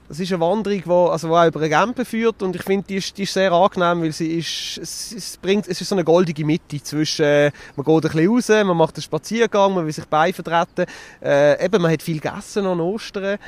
das 0.08 0.20
ist 0.20 0.32
eine 0.32 0.40
Wanderung, 0.40 0.82
die 0.82 0.90
also, 0.90 1.34
auch 1.34 1.46
über 1.46 1.60
eine 1.60 1.68
Gempe 1.68 2.04
führt. 2.04 2.42
Und 2.42 2.56
ich 2.56 2.62
finde, 2.62 2.86
die 2.86 2.96
ist, 2.96 3.16
die 3.16 3.24
ist 3.24 3.32
sehr 3.32 3.52
angenehm, 3.52 4.02
weil 4.02 4.12
sie 4.12 4.38
ist, 4.38 4.78
es, 4.78 5.36
bringt, 5.36 5.68
es 5.68 5.80
ist 5.80 5.88
so 5.88 5.94
eine 5.94 6.04
goldige 6.04 6.44
Mitte 6.44 6.82
zwischen, 6.82 7.24
äh, 7.24 7.52
man 7.76 7.84
geht 7.84 7.94
ein 7.94 8.12
bisschen 8.12 8.30
raus, 8.30 8.48
man 8.66 8.76
macht 8.76 8.96
einen 8.96 9.02
Spaziergang, 9.02 9.74
man 9.74 9.84
will 9.84 9.92
sich 9.92 10.06
beivertreten, 10.06 10.86
äh, 11.22 11.64
eben, 11.64 11.82
man 11.82 11.92
hat 11.92 12.02
viel 12.02 12.20
gegessen 12.20 12.66
an 12.66 12.80
Ostern, 12.80 13.38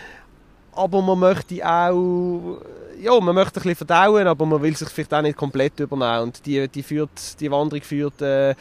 aber 0.72 1.02
man 1.02 1.18
möchte 1.18 1.66
auch, 1.66 2.58
ja, 3.00 3.18
man 3.20 3.34
möchte 3.34 3.60
ein 3.60 3.62
bisschen 3.62 3.86
verdauen, 3.86 4.26
aber 4.26 4.44
man 4.44 4.62
will 4.62 4.76
sich 4.76 4.88
vielleicht 4.88 5.14
auch 5.14 5.22
nicht 5.22 5.36
komplett 5.36 5.80
übernehmen. 5.80 6.24
Und 6.24 6.44
die, 6.44 6.68
die 6.68 6.82
führt, 6.82 7.40
die 7.40 7.50
Wanderung 7.50 7.82
führt, 7.82 8.20
äh, 8.20 8.54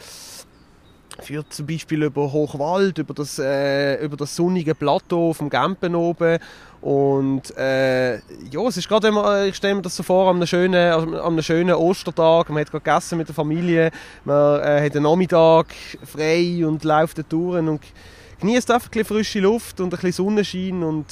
führt 1.22 1.52
zum 1.52 1.66
Beispiel 1.66 2.02
über 2.02 2.32
Hochwald, 2.32 2.98
über 2.98 3.14
das, 3.14 3.38
äh, 3.38 4.02
über 4.04 4.16
das 4.16 4.34
sonnige 4.36 4.74
Plateau 4.74 5.32
vom 5.32 5.50
Gempen 5.50 5.94
oben. 5.94 6.38
Und 6.80 7.56
äh, 7.56 8.14
ja, 8.16 8.66
es 8.68 8.76
ist 8.78 8.88
gerade 8.88 9.08
immer, 9.08 9.44
ich 9.44 9.56
stelle 9.56 9.74
mir 9.74 9.82
das 9.82 9.96
so 9.96 10.02
vor, 10.02 10.30
an 10.30 10.36
einem 10.36 10.46
schönen, 10.46 10.92
also 10.92 11.06
an 11.08 11.32
einem 11.32 11.42
schönen 11.42 11.74
Ostertag, 11.74 12.48
man 12.48 12.60
hat 12.60 12.70
gerade 12.70 12.84
gegessen 12.84 13.18
mit 13.18 13.28
der 13.28 13.34
Familie, 13.34 13.90
man 14.24 14.60
äh, 14.60 14.86
hat 14.86 14.96
einen 14.96 15.04
Nachmittag 15.04 15.74
frei 16.04 16.64
und 16.66 16.82
läuft 16.84 17.18
da 17.18 17.22
durch 17.28 17.58
und 17.58 17.80
genießt 18.40 18.70
einfach 18.70 18.90
ein 18.94 19.04
frische 19.04 19.40
Luft 19.40 19.80
und 19.80 19.88
ein 19.88 19.90
bisschen 19.90 20.12
Sonnenschein 20.12 20.82
und 20.82 21.06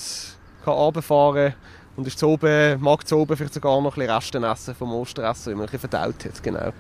kann 0.65 0.75
runterfahren. 0.75 1.55
Und 1.97 2.07
ist 2.07 2.23
oben, 2.23 2.81
mag 2.81 3.07
zu 3.09 3.17
oben 3.17 3.37
vielleicht 3.37 3.55
sogar 3.55 3.81
noch 3.81 3.97
ein 3.97 4.07
bisschen 4.07 4.15
Resten 4.15 4.45
essen 4.45 4.75
vom 4.75 4.93
Osteressen, 4.93 5.51
wenn 5.51 5.59
man 5.59 5.67
ein 5.67 5.73
bisschen 5.73 5.91
verdaut 5.91 6.25
hat, 6.25 6.43
genau. 6.43 6.73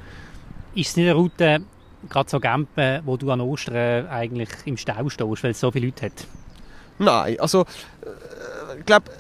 Ist 0.76 0.90
es 0.90 0.97
nicht 0.97 1.06
eine 1.06 1.14
Route, 1.14 1.61
gerade 2.09 2.31
so 2.31 2.40
Gempen, 2.40 3.02
wo 3.05 3.17
du 3.17 3.31
an 3.31 3.40
Ostern 3.40 4.07
eigentlich 4.09 4.49
im 4.64 4.76
Stau 4.76 5.09
stehst, 5.09 5.43
weil 5.43 5.50
es 5.50 5.61
so 5.61 5.71
viele 5.71 5.87
Leute 5.87 6.07
hat? 6.07 6.26
Nein, 6.99 7.38
also 7.40 7.62
äh, 7.62 8.78
ich 8.78 8.87
glaube, 8.87 9.11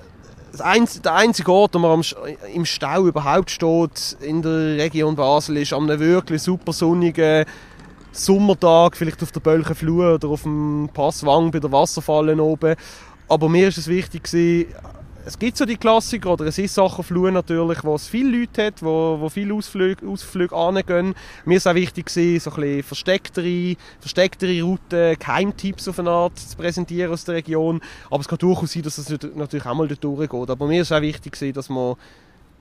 der 0.58 1.14
einzige 1.14 1.52
Ort, 1.52 1.74
wo 1.74 1.78
man 1.78 2.02
im 2.52 2.64
Stau 2.64 3.06
überhaupt 3.06 3.50
steht 3.50 4.16
in 4.20 4.42
der 4.42 4.76
Region 4.78 5.14
Basel, 5.14 5.58
ist 5.58 5.72
an 5.72 5.88
einem 5.88 6.00
wirklich 6.00 6.42
super 6.42 6.72
sonnigen 6.72 7.44
Sommertag, 8.12 8.96
vielleicht 8.96 9.22
auf 9.22 9.30
der 9.32 9.40
Bölchenflur 9.40 10.14
oder 10.14 10.28
auf 10.28 10.42
dem 10.42 10.88
Passwang 10.92 11.50
bei 11.50 11.60
der 11.60 11.70
Wasserfallen 11.70 12.40
oben. 12.40 12.74
Aber 13.28 13.48
mir 13.48 13.68
ist 13.68 13.78
es 13.78 13.86
wichtig 13.88 14.24
gewesen, 14.24 14.74
es 15.28 15.38
gibt 15.38 15.58
so 15.58 15.66
die 15.66 15.76
Klassiker, 15.76 16.32
oder 16.32 16.46
es 16.46 16.56
ist 16.56 16.74
Sachenflur 16.74 17.30
natürlich, 17.30 17.84
wo 17.84 17.94
es 17.94 18.08
viele 18.08 18.38
Leute 18.38 18.66
hat, 18.66 18.82
wo, 18.82 19.18
wo 19.20 19.28
viele 19.28 19.52
Ausflüge, 19.52 20.08
Ausflüge 20.08 20.56
angehen. 20.56 21.14
Mir 21.44 21.58
ist 21.58 21.66
auch 21.66 21.74
wichtig 21.74 22.08
so 22.08 22.20
ein 22.20 22.34
bisschen 22.34 22.82
verstecktere, 22.82 23.76
verstecktere 24.00 24.62
Routen, 24.62 25.18
Geheimtipps 25.18 25.86
auf 25.86 25.98
eine 25.98 26.10
Art 26.10 26.38
zu 26.38 26.56
präsentieren 26.56 27.12
aus 27.12 27.26
der 27.26 27.34
Region. 27.34 27.82
Aber 28.10 28.22
es 28.22 28.28
kann 28.28 28.38
durchaus 28.38 28.72
sein, 28.72 28.82
dass 28.82 28.96
es 28.96 29.10
natürlich 29.34 29.66
auch 29.66 29.74
mal 29.74 29.86
durchgeht. 29.86 30.50
Aber 30.50 30.66
mir 30.66 30.80
ist 30.80 30.92
auch 30.92 31.02
wichtig 31.02 31.38
dass 31.52 31.68
man 31.68 31.96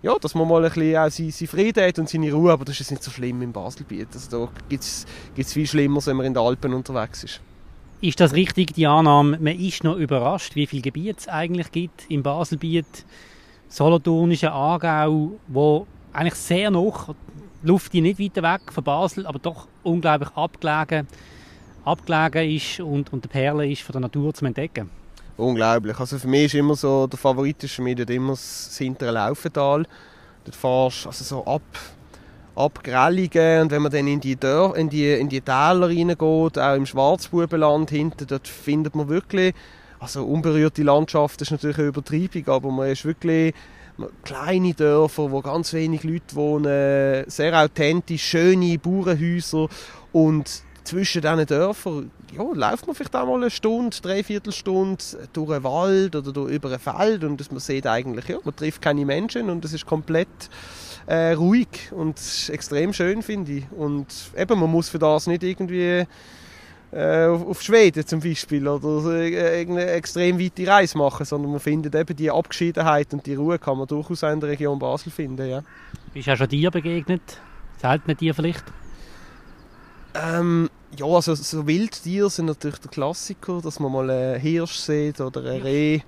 ja, 0.04 0.16
dass 0.20 0.36
man 0.36 0.48
mal 0.48 0.64
ein 0.64 0.72
bisschen 0.72 0.98
auch 0.98 1.10
seinen, 1.10 1.32
seinen 1.32 1.48
Frieden 1.48 1.84
hat 1.84 1.98
und 2.00 2.10
seine 2.10 2.32
Ruhe, 2.32 2.52
aber 2.52 2.66
das 2.66 2.80
ist 2.80 2.92
nicht 2.92 3.02
so 3.02 3.10
schlimm 3.10 3.42
im 3.42 3.52
Baselbiet. 3.54 4.10
Also 4.14 4.46
da 4.46 4.52
gibt 4.70 4.84
es 4.84 5.54
viel 5.54 5.66
Schlimmeres, 5.66 6.06
wenn 6.06 6.18
man 6.18 6.26
in 6.26 6.34
den 6.34 6.44
Alpen 6.44 6.74
unterwegs 6.74 7.24
ist. 7.24 7.42
Ist 8.00 8.20
das 8.20 8.34
richtig, 8.34 8.76
die 8.76 8.86
Annahme, 8.86 9.40
man 9.40 9.60
ist 9.60 9.84
noch 9.84 9.96
überrascht, 9.96 10.56
wie 10.56 10.68
viele 10.68 10.84
Gebiete 10.84 11.18
es 11.18 11.28
eigentlich 11.28 11.72
gibt 11.72 12.06
im 12.10 12.22
Baselbiet, 12.22 12.86
Solothurnische 13.70 14.52
Aargau, 14.52 15.32
wo 15.48 15.88
eigentlich 16.14 16.36
sehr 16.36 16.70
noch, 16.70 17.16
Luft 17.64 17.96
nicht 17.96 18.20
weiter 18.20 18.44
weg 18.44 18.72
von 18.72 18.84
Basel, 18.84 19.26
aber 19.26 19.40
doch 19.40 19.68
unglaublich 19.82 20.30
abgelegen, 20.36 21.08
abgelegen 21.86 22.56
ist 22.56 22.80
und, 22.82 23.12
und 23.12 23.24
der 23.24 23.30
Perle 23.30 23.68
ist 23.68 23.82
von 23.82 23.94
der 23.94 24.02
Natur 24.02 24.32
zu 24.32 24.46
entdecken? 24.46 24.92
Unglaublich. 25.36 26.00
Also 26.00 26.20
für 26.20 26.28
mich 26.28 26.46
ist 26.46 26.54
immer 26.54 26.76
so, 26.76 27.08
der 27.08 27.18
Favorit 27.18 27.64
ist 27.64 27.74
für 27.74 27.90
immer 27.90 28.32
das 28.32 28.78
hintere 28.78 29.12
Laufental. 29.12 29.88
Dort 30.46 30.56
fährst 30.56 31.06
du 31.06 31.10
also 31.10 31.24
so 31.24 31.46
ab 31.46 31.64
Abgrellungen. 32.58 33.62
Und 33.62 33.72
wenn 33.72 33.82
man 33.82 33.92
dann 33.92 34.08
in 34.08 34.20
die, 34.20 34.36
Dör 34.36 34.76
in 34.76 34.90
die, 34.90 35.12
in 35.12 35.30
die 35.30 35.42
Täler 35.42 35.88
reingeht, 35.88 36.20
auch 36.58 36.76
im 36.76 36.86
Schwarzbubenland 36.86 37.90
hinten, 37.90 38.28
dort 38.28 38.48
findet 38.48 38.96
man 38.96 39.10
wirklich, 39.10 39.54
also 40.00 40.26
unberührte 40.26 40.84
Landschaft 40.84 41.42
ist 41.42 41.52
natürlich 41.52 41.78
eine 41.78 41.88
Übertreibung, 41.88 42.48
aber 42.48 42.72
man 42.72 42.90
ist 42.90 43.06
wirklich 43.06 43.54
kleine 44.24 44.74
Dörfer, 44.74 45.32
wo 45.32 45.42
ganz 45.42 45.74
wenig 45.74 46.04
Leute 46.04 46.36
wohnen, 46.36 47.24
sehr 47.28 47.60
authentisch, 47.60 48.24
schöne 48.24 48.78
Bauernhäuser. 48.78 49.68
Und 50.12 50.62
zwischen 50.84 51.22
diesen 51.22 51.46
Dörfern 51.46 52.12
ja, 52.36 52.44
läuft 52.44 52.88
man 52.88 52.96
vielleicht 52.96 53.16
auch 53.16 53.26
mal 53.26 53.36
eine 53.36 53.50
Stunde, 53.50 53.98
dreiviertel 54.02 54.54
Stunde 54.54 55.04
durch 55.34 55.52
einen 55.52 55.64
Wald 55.64 56.16
oder 56.16 56.32
durch, 56.32 56.52
über 56.52 56.72
ein 56.72 56.80
Feld. 56.80 57.24
Und 57.24 57.52
man 57.52 57.60
sieht 57.60 57.88
eigentlich, 57.88 58.28
ja, 58.28 58.38
man 58.44 58.56
trifft 58.56 58.82
keine 58.82 59.06
Menschen 59.06 59.50
und 59.50 59.66
es 59.66 59.74
ist 59.74 59.86
komplett 59.86 60.50
äh, 61.08 61.32
ruhig 61.32 61.92
und 61.92 62.20
extrem 62.52 62.94
schön, 62.94 63.22
finde 63.24 63.54
ich. 63.54 63.72
Und 63.72 64.08
eben, 64.38 64.60
man 64.60 64.70
muss 64.70 64.90
für 64.90 65.00
das 65.00 65.26
nicht 65.26 65.42
irgendwie 65.42 66.06
äh, 66.92 67.26
auf, 67.26 67.48
auf, 67.48 67.62
Schweden 67.62 68.06
zum 68.06 68.20
Beispiel 68.20 68.68
oder 68.68 69.14
äh, 69.14 69.60
irgendeine 69.60 69.92
extrem 69.92 70.40
weite 70.40 70.68
Reise 70.68 70.98
machen, 70.98 71.26
sondern 71.26 71.52
man 71.52 71.60
findet 71.60 71.96
eben 71.96 72.16
die 72.16 72.30
Abgeschiedenheit 72.30 73.14
und 73.14 73.26
die 73.26 73.36
Ruhe 73.36 73.58
kann 73.58 73.78
man 73.78 73.88
durchaus 73.88 74.24
in 74.24 74.40
der 74.40 74.50
Region 74.50 74.80
Basel 74.80 75.12
finden, 75.12 75.50
ja. 75.50 75.64
Bist 76.14 76.28
du 76.28 76.34
auch 76.34 76.38
schon 76.38 76.50
dir 76.50 76.72
begegnet? 76.72 77.22
Seltene 77.82 78.16
Tier 78.16 78.34
vielleicht? 78.34 78.64
Ähm, 80.14 80.70
ja, 80.98 81.06
also 81.06 81.36
so 81.36 81.68
Wildtiere 81.68 82.30
sind 82.30 82.46
natürlich 82.46 82.80
der 82.80 82.90
Klassiker, 82.90 83.62
dass 83.62 83.80
man 83.80 83.92
mal 83.92 84.10
einen 84.10 84.40
Hirsch 84.40 84.78
sieht 84.78 85.22
oder 85.22 85.44
ein 85.44 85.62
Reh. 85.62 86.00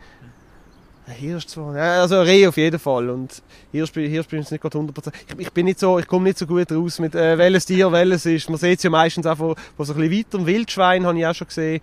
Ein 1.09 1.15
Hirsch 1.15 1.47
zwar, 1.47 1.75
ja, 1.75 2.01
also 2.01 2.17
ein 2.17 2.21
Reh 2.21 2.45
auf 2.45 2.57
jeden 2.57 2.79
Fall. 2.79 3.09
Und 3.09 3.41
Hirsch, 3.71 3.91
Hirsch 3.93 4.27
bin 4.27 4.41
ich 4.41 4.51
nicht 4.51 4.61
gerade 4.61 4.77
100%. 4.77 5.11
Ich, 5.27 5.39
ich 5.39 5.51
bin 5.51 5.65
nicht 5.65 5.79
so, 5.79 5.97
ich 5.97 6.05
komme 6.05 6.25
nicht 6.25 6.37
so 6.37 6.45
gut 6.45 6.71
raus 6.71 6.99
mit 6.99 7.15
äh, 7.15 7.35
welches 7.35 7.65
Tier 7.65 7.91
welches 7.91 8.27
ist. 8.27 8.49
Man 8.49 8.59
sieht 8.59 8.77
es 8.77 8.83
ja 8.83 8.91
meistens 8.91 9.25
auch 9.25 9.37
von, 9.37 9.55
von 9.75 9.85
so 9.85 9.93
ein 9.93 9.99
bisschen 10.07 10.33
weiter. 10.33 10.45
Wildschwein 10.45 11.05
habe 11.07 11.17
ich 11.17 11.25
auch 11.25 11.33
schon 11.33 11.47
gesehen. 11.47 11.81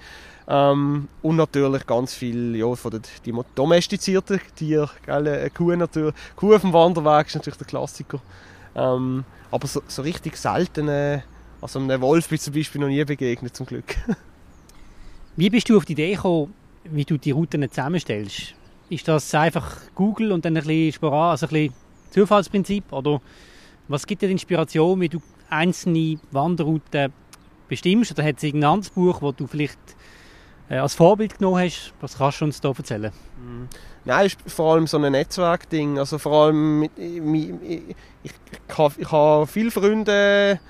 Ähm, 0.49 1.09
und 1.23 1.37
natürlich 1.37 1.87
ganz 1.87 2.14
viel 2.14 2.54
ja, 2.54 2.73
von 2.76 2.92
den 2.92 3.02
die 3.25 3.35
domestizierten 3.56 4.40
Tieren. 4.54 4.88
Kuh, 5.52 5.75
natürlich. 5.75 6.14
Kuh 6.37 6.54
auf 6.54 6.61
dem 6.61 6.73
Wanderweg 6.73 7.26
ist 7.26 7.35
natürlich 7.35 7.59
der 7.59 7.66
Klassiker. 7.66 8.21
Ähm, 8.76 9.25
aber 9.50 9.66
so, 9.66 9.83
so 9.88 10.02
richtig 10.02 10.37
seltene 10.37 11.25
also 11.61 11.80
einem 11.80 12.00
Wolf 12.00 12.28
bin 12.28 12.37
ich 12.37 12.42
zum 12.42 12.54
Beispiel 12.54 12.80
noch 12.80 12.88
nie 12.88 13.04
begegnet, 13.04 13.56
zum 13.56 13.66
Glück. 13.66 13.97
wie 15.37 15.50
bist 15.50 15.68
du 15.68 15.76
auf 15.76 15.85
die 15.85 15.95
Idee 15.95 16.14
gekommen, 16.14 16.54
wie 16.85 17.04
du 17.04 17.16
die 17.16 17.33
Routen 17.33 17.68
zusammenstellst? 17.68 18.54
Ist 18.88 19.09
das 19.09 19.35
einfach 19.35 19.76
Google 19.95 20.33
und 20.33 20.45
dann 20.45 20.57
ein 20.57 20.62
bisschen 20.62 20.93
Sporar, 20.93 21.33
also 21.33 21.47
ein 21.47 21.50
bisschen 21.50 21.75
Zufallsprinzip? 22.11 22.93
Oder 22.93 23.21
was 23.88 24.07
gibt 24.07 24.23
dir 24.23 24.26
die 24.26 24.33
Inspiration, 24.33 25.00
wie 25.00 25.09
du 25.09 25.21
einzelne 25.50 26.19
Wanderrouten 26.31 27.12
bestimmst? 27.69 28.12
Oder 28.12 28.25
hat 28.25 28.37
es 28.37 28.45
irgendein 28.45 28.71
anderes 28.71 28.90
Buch, 28.90 29.21
das 29.21 29.37
du 29.37 29.47
vielleicht 29.47 29.78
äh, 30.69 30.76
als 30.76 30.95
Vorbild 30.95 31.38
genommen 31.38 31.64
hast? 31.64 31.92
Was 32.01 32.18
kannst 32.18 32.40
du 32.40 32.44
uns 32.44 32.61
da 32.61 32.68
erzählen? 32.68 33.12
Mhm. 33.38 33.68
Nein, 34.05 34.27
ist 34.27 34.38
vor 34.46 34.75
allem 34.75 34.87
so 34.87 34.99
ein 34.99 35.11
Netzwerkding. 35.11 35.99
Also 35.99 36.18
vor 36.18 36.46
allem, 36.46 36.81
mit, 36.81 36.92
ich, 36.96 37.20
ich, 37.62 37.94
ich, 38.22 38.33
ich 38.99 39.12
habe 39.12 39.46
viele 39.49 39.72
Freunde, 39.72 40.61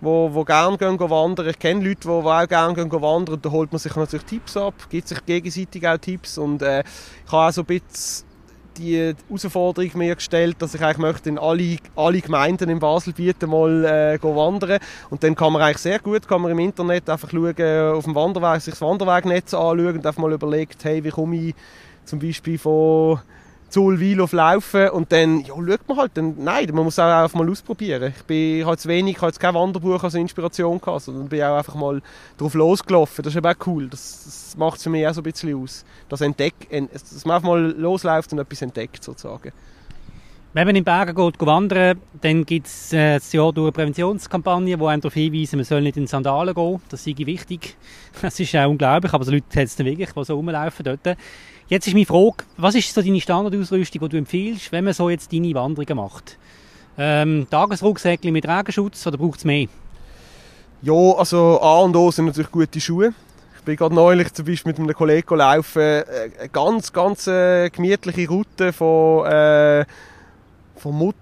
wo, 0.00 0.32
wo 0.32 0.44
gerne 0.44 0.76
gehen 0.76 0.98
wandern. 0.98 1.48
Ich 1.48 1.58
kenne 1.58 1.86
Leute, 1.86 2.00
die, 2.02 2.08
auch 2.08 2.48
gerne 2.48 2.74
gehen 2.74 2.90
wandern. 2.90 3.40
Da 3.40 3.50
holt 3.50 3.72
man 3.72 3.78
sich 3.78 3.94
natürlich 3.94 4.26
Tipps 4.26 4.56
ab, 4.56 4.74
gibt 4.88 5.08
sich 5.08 5.24
gegenseitig 5.24 5.86
auch 5.86 5.98
Tipps. 5.98 6.38
Und 6.38 6.62
äh, 6.62 6.80
ich 6.80 7.32
habe 7.32 7.48
auch 7.48 7.52
so 7.52 7.62
ein 7.62 7.66
bisschen 7.66 8.26
die 8.76 9.14
Herausforderung 9.30 9.90
mir 9.94 10.14
gestellt, 10.14 10.56
dass 10.58 10.74
ich 10.74 10.82
eigentlich 10.82 10.98
möchte 10.98 11.28
in 11.28 11.38
alle, 11.38 11.78
alle 11.94 12.20
Gemeinden 12.20 12.68
in 12.68 12.78
Baselbiet 12.78 13.40
mal 13.46 13.84
äh, 13.84 14.22
wandern. 14.22 14.80
Und 15.10 15.22
dann 15.22 15.34
kann 15.34 15.52
man 15.52 15.62
eigentlich 15.62 15.78
sehr 15.78 15.98
gut, 15.98 16.28
kann 16.28 16.42
man 16.42 16.50
im 16.50 16.58
Internet 16.58 17.08
einfach 17.08 17.30
schauen, 17.30 17.94
auf 17.94 18.04
dem 18.04 18.14
Wanderweg, 18.14 18.60
sich 18.60 18.74
das 18.74 18.82
Wanderwegnetz 18.82 19.54
anschauen 19.54 19.96
und 19.96 20.06
einfach 20.06 20.20
mal 20.20 20.32
überlegt, 20.32 20.84
hey, 20.84 21.02
wie 21.02 21.10
komme 21.10 21.36
ich 21.36 21.54
zum 22.04 22.18
Beispiel 22.18 22.58
von 22.58 23.20
Zulwil 23.68 24.20
auf 24.20 24.32
Laufen 24.32 24.90
und 24.90 25.10
dann 25.10 25.40
ja, 25.40 25.54
schaut 25.54 25.88
man 25.88 25.96
halt, 25.96 26.12
dann, 26.14 26.34
nein, 26.38 26.68
man 26.72 26.84
muss 26.84 26.98
auch 26.98 27.04
einfach 27.04 27.38
mal 27.38 27.50
ausprobieren. 27.50 28.12
Ich 28.16 28.24
bin 28.24 28.64
halt 28.64 28.80
zu 28.80 28.88
wenig, 28.88 29.16
ich 29.16 29.20
habe 29.20 29.28
jetzt 29.28 29.40
kein 29.40 29.54
Wanderbuch 29.54 30.02
als 30.02 30.14
Inspiration 30.14 30.80
gehabt, 30.80 31.02
sondern 31.02 31.28
bin 31.28 31.42
auch 31.42 31.56
einfach 31.56 31.74
mal 31.74 32.00
drauf 32.38 32.54
losgelaufen. 32.54 33.22
Das 33.24 33.34
ist 33.34 33.38
eben 33.38 33.46
auch 33.46 33.66
cool, 33.66 33.88
das, 33.88 34.24
das 34.24 34.56
macht 34.56 34.76
es 34.76 34.84
für 34.84 34.90
mich 34.90 35.06
auch 35.06 35.14
so 35.14 35.20
ein 35.20 35.24
bisschen 35.24 35.62
aus. 35.62 35.84
Das 36.08 36.20
Entdeck, 36.20 36.54
dass 36.92 37.24
man 37.24 37.36
einfach 37.36 37.48
mal 37.48 37.72
losläuft 37.72 38.32
und 38.32 38.38
etwas 38.38 38.62
entdeckt 38.62 39.02
sozusagen. 39.02 39.52
Wenn 40.56 40.68
man 40.68 40.76
in 40.76 40.84
Bergen 40.84 41.14
geht, 41.14 41.46
wandern, 41.46 42.00
dann 42.22 42.46
gibt 42.46 42.66
es 42.66 42.90
äh, 42.90 43.16
das 43.16 43.30
Jahr 43.30 43.52
durch 43.52 43.66
eine 43.66 43.72
Präventionskampagne, 43.72 44.78
die 44.78 44.84
einem 44.86 45.02
darauf 45.02 45.12
hinweisen, 45.12 45.56
man 45.56 45.66
soll 45.66 45.82
nicht 45.82 45.98
in 45.98 46.06
Sandalen 46.06 46.54
gehen. 46.54 46.80
Das 46.88 47.06
ist 47.06 47.18
wichtig. 47.18 47.76
Das 48.22 48.40
ist 48.40 48.56
auch 48.56 48.70
unglaublich, 48.70 49.12
aber 49.12 49.22
so 49.22 49.32
Leute 49.32 49.44
hat 49.50 49.66
es 49.66 49.76
dann 49.76 49.84
wirklich, 49.84 50.10
die 50.10 50.24
so 50.24 50.34
rumlaufen 50.34 50.82
dort. 50.82 51.18
Jetzt 51.68 51.88
ist 51.88 51.94
meine 51.94 52.06
Frage, 52.06 52.44
was 52.58 52.76
ist 52.76 52.94
so 52.94 53.02
deine 53.02 53.20
Standardausrüstung, 53.20 54.00
die 54.02 54.08
du 54.08 54.16
empfiehlst, 54.18 54.70
wenn 54.70 54.84
man 54.84 54.94
so 54.94 55.10
jetzt 55.10 55.32
deine 55.32 55.52
Wanderungen 55.52 55.96
macht? 55.96 56.38
Ähm, 56.96 57.48
Tagesrucksäckchen 57.50 58.32
mit 58.32 58.46
Regenschutz 58.46 59.04
oder 59.04 59.18
braucht 59.18 59.40
es 59.40 59.44
mehr? 59.44 59.66
Ja, 60.82 60.92
also 60.92 61.60
A 61.60 61.80
und 61.80 61.96
O 61.96 62.12
sind 62.12 62.26
natürlich 62.26 62.52
gute 62.52 62.80
Schuhe. 62.80 63.12
Ich 63.58 63.64
bin 63.64 63.74
gerade 63.74 63.96
neulich 63.96 64.32
zum 64.32 64.46
Beispiel 64.46 64.70
mit 64.70 64.78
einem 64.78 64.94
Kollegen 64.94 65.36
laufen, 65.36 65.82
äh, 65.82 66.04
eine 66.38 66.48
ganz, 66.50 66.92
ganz 66.92 67.26
äh, 67.26 67.68
gemütliche 67.70 68.28
Route 68.28 68.72
von 68.72 69.26
äh, 69.26 69.84
von 70.76 71.14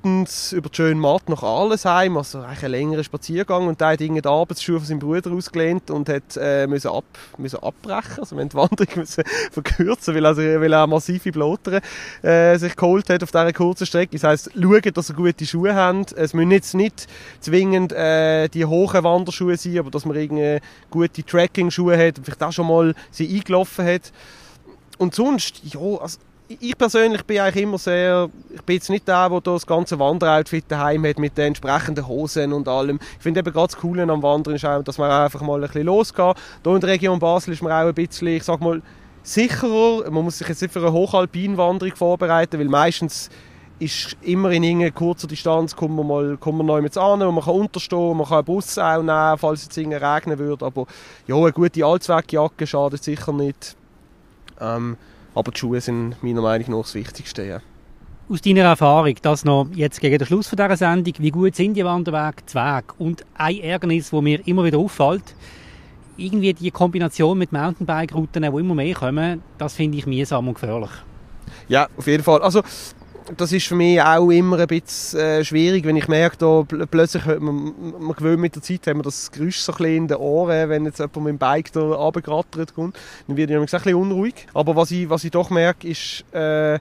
über 0.53 0.69
die 0.69 0.77
schöne 0.77 0.95
Matt 0.97 1.29
nach 1.29 1.43
Arlesheim, 1.43 2.17
also 2.17 2.40
eigentlich 2.40 2.64
ein 2.64 2.71
längerer 2.71 3.05
Spaziergang 3.05 3.69
und 3.69 3.81
der 3.81 3.88
hat 3.88 4.01
die 4.01 4.25
Arbeitsschuhe 4.25 4.79
von 4.79 4.87
seinem 4.87 4.99
Bruder 4.99 5.33
ausgelehnt 5.33 5.90
und 5.90 6.09
hat 6.09 6.37
äh, 6.37 6.67
müssen 6.67 6.90
ab, 6.90 7.05
müssen 7.38 7.62
abbrechen, 7.62 8.19
also 8.19 8.37
wir 8.37 8.43
haben 8.43 8.49
die 8.49 8.57
Wanderung 8.57 9.07
verkürzen, 9.53 10.14
weil, 10.14 10.27
also, 10.27 10.43
weil 10.43 10.73
er 10.73 10.87
massive 10.87 11.33
Blotere 11.33 11.81
äh, 12.23 12.59
sich 12.59 12.75
geholt 12.77 13.09
hat 13.11 13.23
auf 13.23 13.31
dieser 13.31 13.53
kurzen 13.53 13.87
Strecke. 13.87 14.12
Das 14.12 14.25
heisst, 14.25 14.51
schauen, 14.55 14.93
dass 14.93 15.11
er 15.11 15.17
gute 15.17 15.47
Schuhe 15.47 15.75
haben. 15.75 16.05
Es 16.17 16.35
müssen 16.35 16.51
jetzt 16.51 16.75
nicht 16.75 17.07
zwingend 17.40 17.93
äh, 17.93 18.49
die 18.49 18.64
hohen 18.64 19.05
Wanderschuhe 19.05 19.57
sein, 19.57 19.79
aber 19.79 19.90
dass 19.90 20.05
man 20.05 20.17
irgendwie 20.17 20.61
gute 20.90 21.23
Tracking-Schuhe 21.23 21.97
hat 21.97 22.19
und 22.19 22.25
vielleicht 22.25 22.43
auch 22.43 22.53
schon 22.53 22.67
mal 22.67 22.95
sie 23.11 23.29
eingelaufen 23.37 23.87
hat. 23.87 24.12
Und 24.99 25.14
sonst, 25.14 25.61
ja, 25.64 25.81
also 25.81 26.19
ich 26.61 26.77
persönlich 26.77 27.23
bin 27.25 27.40
eigentlich 27.40 27.64
immer 27.64 27.79
sehr, 27.79 28.29
ich 28.55 28.62
bin 28.62 28.77
jetzt 28.77 28.90
nicht 28.90 29.07
der, 29.07 29.29
der 29.29 29.40
das 29.40 29.67
ganze 29.67 29.99
Wanderoutfit 29.99 30.64
daheim 30.69 31.07
hat 31.07 31.19
mit 31.19 31.37
den 31.37 31.49
entsprechenden 31.49 32.07
Hosen 32.07 32.53
und 32.53 32.69
allem. 32.69 32.99
Ich 33.17 33.23
finde 33.23 33.40
eben 33.40 33.53
gerade 33.53 33.69
das 33.69 33.77
Coole 33.77 34.03
am 34.03 34.23
Wandern 34.23 34.55
ist 34.55 34.64
auch, 34.64 34.83
dass 34.83 34.99
man 34.99 35.11
einfach 35.11 35.40
mal 35.43 35.57
ein 35.57 35.67
bisschen 35.67 35.85
losgeht. 35.85 36.37
Hier 36.62 36.75
in 36.75 36.81
der 36.81 36.90
Region 36.90 37.19
Basel 37.19 37.53
ist 37.53 37.62
man 37.62 37.73
auch 37.73 37.88
ein 37.88 37.95
bisschen, 37.95 38.29
ich 38.29 38.43
sag 38.43 38.61
mal, 38.61 38.83
sicherer. 39.23 40.11
Man 40.11 40.25
muss 40.25 40.38
sich 40.38 40.49
jetzt 40.49 40.62
nicht 40.62 40.73
für 40.73 40.81
eine 40.81 40.93
Hochalpinwanderung 40.93 41.95
vorbereiten, 41.97 42.59
weil 42.59 42.69
meistens 42.69 43.31
ist 43.79 44.17
immer 44.23 44.51
in 44.51 44.62
irgendeiner 44.62 44.93
kurzer 44.93 45.27
Distanz 45.27 45.75
kommt 45.75 45.97
man 45.97 46.07
mal 46.07 46.37
kommt 46.37 46.59
man 46.59 46.67
neu 46.67 46.81
mit 46.81 46.97
an 46.97 47.21
und 47.23 47.35
man 47.35 47.45
kann 47.45 47.55
unterstehen, 47.55 48.17
man 48.17 48.27
kann 48.27 48.38
einen 48.38 48.45
Bus 48.45 48.79
auch 48.79 49.03
nehmen, 49.03 49.38
falls 49.38 49.67
es 49.69 49.77
regnen 49.77 50.38
würde. 50.38 50.64
Aber 50.64 50.87
ja, 51.27 51.35
eine 51.35 51.53
gute 51.53 51.85
Allzweckjacke 51.85 52.67
schadet 52.67 53.03
sicher 53.03 53.33
nicht. 53.33 53.77
Ähm, 54.61 54.97
aber 55.35 55.51
die 55.53 55.59
Schuhe 55.59 55.81
sind 55.81 56.23
meiner 56.23 56.43
Meinung 56.43 56.71
nach 56.71 56.83
das 56.83 56.95
Wichtigste. 56.95 57.45
Ja. 57.45 57.61
Aus 58.29 58.40
deiner 58.40 58.62
Erfahrung, 58.62 59.14
das 59.21 59.45
noch 59.45 59.69
jetzt 59.75 60.01
gegen 60.01 60.19
den 60.19 60.27
Schluss 60.27 60.47
von 60.47 60.57
dieser 60.57 60.77
Sendung, 60.77 61.14
wie 61.19 61.31
gut 61.31 61.55
sind 61.55 61.75
die 61.75 61.85
Wanderwege 61.85 62.47
zu 62.47 62.57
Weg? 62.57 62.85
Und 62.99 63.25
ein 63.35 63.61
Ärgernis, 63.61 64.11
das 64.11 64.23
mir 64.23 64.47
immer 64.47 64.64
wieder 64.64 64.79
auffällt, 64.79 65.35
irgendwie 66.17 66.55
die 66.55 66.71
Kombination 66.71 67.37
mit 67.37 67.53
Mountainbike-Routen, 67.53 68.43
die 68.43 68.49
immer 68.49 68.75
mehr 68.75 68.95
kommen, 68.95 69.43
das 69.59 69.75
finde 69.75 69.99
ich 69.99 70.07
mühsam 70.07 70.49
und 70.49 70.55
gefährlich. 70.55 70.90
Ja, 71.69 71.88
auf 71.97 72.07
jeden 72.07 72.23
Fall. 72.23 72.40
Also 72.40 72.62
das 73.37 73.53
ist 73.53 73.67
für 73.67 73.75
mich 73.75 74.01
auch 74.01 74.31
immer 74.31 74.59
ein 74.59 74.67
bisschen 74.67 75.21
äh, 75.21 75.45
schwierig, 75.45 75.85
wenn 75.85 75.97
ich 75.97 76.09
merke, 76.09 76.37
da 76.37 76.63
pl 76.63 76.87
plötzlich 76.87 77.25
hört 77.25 77.41
man, 77.41 77.73
man 77.99 78.13
gewöhnt 78.13 78.41
mit 78.41 78.55
der 78.55 78.63
Zeit, 78.63 78.87
haben 78.87 78.99
wir 78.99 79.05
das 79.05 79.31
Geräusch 79.31 79.59
so 79.59 79.73
ein 79.75 79.85
in 79.85 80.09
den 80.09 80.19
Ohren, 80.19 80.69
wenn 80.69 80.85
jetzt 80.85 80.99
jemand 80.99 81.17
mit 81.17 81.27
dem 81.29 81.39
Bike 81.39 81.73
da 81.73 81.81
runtergerattert 81.81 82.75
kommt, 82.75 82.97
dann 83.27 83.37
wird 83.37 83.51
ich 83.51 83.57
ein 83.57 83.63
bisschen 83.63 83.95
unruhig. 83.95 84.47
Aber 84.53 84.77
was 84.77 84.91
ich, 84.91 85.09
was 85.09 85.25
ich 85.25 85.31
doch 85.31 85.51
merke, 85.51 85.89
ist, 85.89 86.25
äh, 86.33 86.79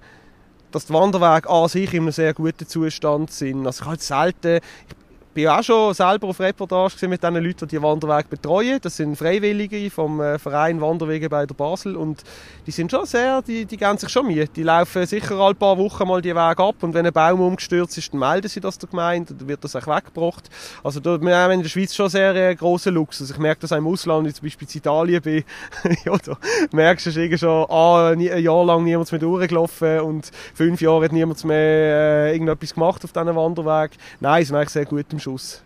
dass 0.72 0.86
die 0.86 0.94
Wanderwege 0.94 1.50
an 1.50 1.68
sich 1.70 1.94
in 1.94 2.04
einem 2.04 2.12
sehr 2.12 2.34
guten 2.34 2.68
Zustand 2.68 3.32
sind. 3.32 3.66
Also 3.66 3.84
ich 3.84 3.88
habe 3.88 3.98
selten, 4.02 4.60
ich 4.90 5.03
bin 5.34 5.48
auch 5.48 5.64
schon 5.64 5.94
selber 5.94 6.28
auf 6.28 6.40
Reportage 6.40 7.08
mit 7.08 7.24
den 7.24 7.36
Leuten, 7.36 7.68
die 7.68 7.76
die 7.76 7.82
Wanderwege 7.82 8.28
betreuen. 8.30 8.80
Das 8.82 8.98
sind 8.98 9.16
Freiwillige 9.16 9.90
vom 9.90 10.22
äh, 10.22 10.38
Verein 10.38 10.80
Wanderwege 10.80 11.30
bei 11.30 11.46
der 11.46 11.56
Basel 11.56 11.96
und 11.96 12.24
die 12.68 12.72
sind 12.72 12.92
schon 12.92 13.06
sehr, 13.06 13.42
die, 13.42 13.66
die 13.66 13.78
geben 13.78 13.98
sich 13.98 14.10
schon 14.10 14.28
Mühe. 14.28 14.48
Die 14.48 14.64
laufen 14.64 15.06
sicher 15.06 15.36
alle 15.40 15.56
paar 15.56 15.78
Wochen 15.78 16.08
mal 16.08 16.22
die 16.22 16.36
Wege 16.36 16.64
ab 16.64 16.76
und 16.82 16.94
wenn 16.94 17.06
ein 17.06 17.14
Baum 17.14 17.42
umgestürzt 17.42 17.98
ist, 17.98 18.14
dann 18.14 18.20
melden 18.20 18.48
sie 18.48 18.60
das 18.60 18.78
der 18.78 18.90
Gemeinde, 18.90 19.34
dann 19.34 19.48
wird 19.48 19.64
das 19.64 19.76
auch 19.76 19.88
weggebracht. 19.88 20.50
Also 20.84 21.00
da, 21.00 21.20
wir 21.20 21.36
haben 21.36 21.52
in 21.52 21.62
der 21.64 21.70
Schweiz 21.70 21.96
schon 21.96 22.10
sehr 22.10 22.36
äh, 22.36 22.56
grossen 22.56 22.94
Luxus. 22.94 23.32
Ich 23.32 23.38
merke 23.38 23.62
das 23.62 23.72
auch 23.72 23.78
im 23.78 23.88
Ausland, 23.88 24.28
wie 24.28 24.34
zum 24.34 24.46
Beispiel 24.46 24.68
in 24.72 24.78
Italien 24.78 25.22
bin, 25.22 25.44
ja, 26.06 26.18
da 26.18 26.38
merkst 26.72 27.08
du 27.08 27.10
irgendwie 27.10 27.38
schon, 27.38 27.66
ah, 27.70 28.10
ein 28.12 28.20
Jahr 28.20 28.66
lang 28.66 28.84
niemand 28.84 29.12
mehr 29.12 29.20
durchgelaufen 29.20 30.00
und 30.02 30.30
fünf 30.54 30.82
Jahre 30.82 31.06
hat 31.06 31.12
niemand 31.12 31.44
mehr 31.44 31.58
äh, 31.58 32.34
irgendetwas 32.34 32.74
gemacht 32.74 33.04
auf 33.04 33.12
diesen 33.12 33.36
Wanderweg. 33.36 33.92
Nein, 34.20 34.46
sind 34.46 34.56
eigentlich 34.56 34.70
sehr 34.70 34.86
gut 34.86 35.06
im 35.12 35.20
Schuss. 35.24 35.64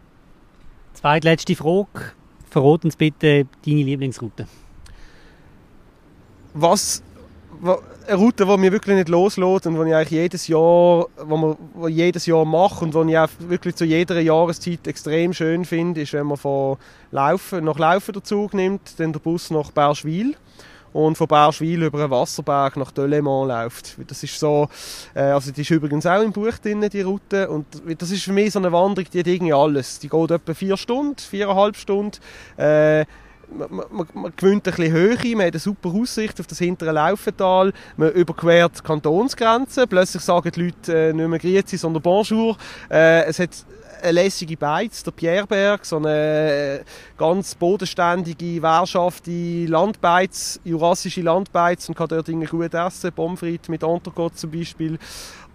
Zweitletzte 0.93 1.55
Frage. 1.55 2.13
Verrat 2.49 2.85
uns 2.85 2.95
bitte 2.95 3.45
deine 3.65 3.83
Lieblingsroute. 3.83 4.47
Was, 6.53 7.03
eine 8.07 8.17
Route, 8.17 8.45
die 8.45 8.57
mich 8.57 8.71
wirklich 8.71 8.95
nicht 8.95 9.09
loslässt 9.09 9.67
und 9.67 9.75
die 9.75 9.89
ich 9.89 9.95
eigentlich 9.95 10.11
jedes 10.11 10.47
Jahr, 10.47 11.07
wo 11.25 11.37
man, 11.37 11.57
wo 11.73 11.87
jedes 11.87 12.25
Jahr 12.25 12.45
mache 12.45 12.85
und 12.85 12.93
die 12.93 13.11
ich 13.11 13.17
auch 13.17 13.29
wirklich 13.39 13.75
zu 13.75 13.85
jeder 13.85 14.19
Jahreszeit 14.19 14.87
extrem 14.87 15.33
schön 15.33 15.65
finde, 15.65 16.01
ist, 16.01 16.13
wenn 16.13 16.27
man 16.27 16.37
von 16.37 16.77
Laufen, 17.11 17.65
nach 17.65 17.79
Laufen 17.79 18.13
den 18.13 18.23
Zug 18.23 18.53
nimmt, 18.53 18.99
dann 18.99 19.11
der 19.11 19.19
Bus 19.19 19.51
nach 19.51 19.71
Berschwil 19.71 20.35
und 20.93 21.17
von 21.17 21.27
Bauschwil 21.27 21.83
über 21.83 21.99
einen 21.99 22.11
Wasserberg 22.11 22.77
nach 22.77 22.91
Delemont 22.91 23.49
läuft. 23.49 23.97
Das 24.07 24.23
ist 24.23 24.39
so, 24.39 24.69
äh, 25.13 25.21
also 25.21 25.51
die 25.51 25.61
ist 25.61 25.69
übrigens 25.69 26.05
auch 26.05 26.21
im 26.21 26.31
Buch 26.31 26.57
drin, 26.61 26.87
die 26.89 27.01
Route 27.01 27.49
und 27.49 27.65
das 27.97 28.11
ist 28.11 28.23
für 28.23 28.33
mich 28.33 28.53
so 28.53 28.59
eine 28.59 28.71
Wanderung, 28.71 29.09
die 29.11 29.19
hat 29.19 29.27
irgendwie 29.27 29.53
alles. 29.53 29.99
Die 29.99 30.09
geht 30.09 30.31
etwa 30.31 30.53
vier 30.53 30.77
Stunden, 30.77 31.17
viereinhalb 31.17 31.75
Stunden. 31.75 32.17
Äh, 32.57 33.05
man, 33.49 33.69
man, 33.91 34.07
man, 34.13 34.33
gewinnt 34.35 34.67
ein 34.67 34.73
bisschen 34.73 34.91
Höhe, 34.91 35.35
man 35.35 35.45
hat 35.45 35.53
eine 35.53 35.59
super 35.59 35.89
Aussicht 35.89 36.39
auf 36.39 36.47
das 36.47 36.59
hintere 36.59 36.91
Laufental, 36.91 37.71
man 37.95 38.11
überquert 38.11 38.79
die 38.79 38.83
Kantonsgrenzen, 38.83 39.87
plötzlich 39.87 40.21
sagen 40.21 40.51
die 40.53 40.63
Leute 40.63 41.09
äh, 41.09 41.13
nicht 41.13 41.27
mehr 41.27 41.39
Grüezi, 41.39 41.77
sondern 41.77 42.03
Bonjour. 42.03 42.57
Äh, 42.89 43.23
es 43.25 43.39
hat 43.39 43.51
lässige 44.11 44.57
Beiz, 44.57 45.03
der 45.03 45.11
Pierreberg, 45.11 45.85
so 45.85 45.97
eine 45.97 46.79
äh, 46.79 46.83
ganz 47.17 47.55
bodenständige, 47.55 48.61
wehrschafte 48.61 49.65
Landbeiz, 49.65 50.59
jurassische 50.63 51.21
Landbeiz 51.21 51.87
und 51.89 51.95
kann 51.95 52.07
dort 52.07 52.27
gut 52.27 52.73
essen, 52.73 53.11
Pommes 53.11 53.41
mit 53.41 53.83
Entrecote 53.83 54.35
zum 54.35 54.51
Beispiel. 54.51 54.97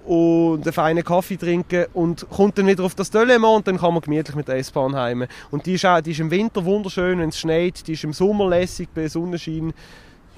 Und 0.04 0.64
einen 0.64 0.72
feinen 0.72 1.04
Kaffee 1.04 1.36
trinken 1.36 1.86
und 1.94 2.28
kommt 2.28 2.58
dann 2.58 2.66
wieder 2.66 2.82
auf 2.82 2.96
das 2.96 3.08
Delemont 3.10 3.58
und 3.58 3.66
dann 3.68 3.78
kann 3.78 3.94
man 3.94 4.02
gemütlich 4.02 4.34
mit 4.34 4.48
der 4.48 4.56
S-Bahn 4.56 4.96
heim. 4.96 5.26
Und 5.52 5.64
die 5.64 5.74
ist, 5.74 5.86
auch, 5.86 6.00
die 6.00 6.10
ist 6.10 6.18
im 6.18 6.30
Winter 6.30 6.64
wunderschön, 6.64 7.20
wenn 7.20 7.28
es 7.28 7.38
schneit, 7.38 7.86
die 7.86 7.92
ist 7.92 8.02
im 8.02 8.12
Sommer 8.12 8.48
lässig 8.48 8.88
bei 8.92 9.06
Sonnenschein 9.06 9.72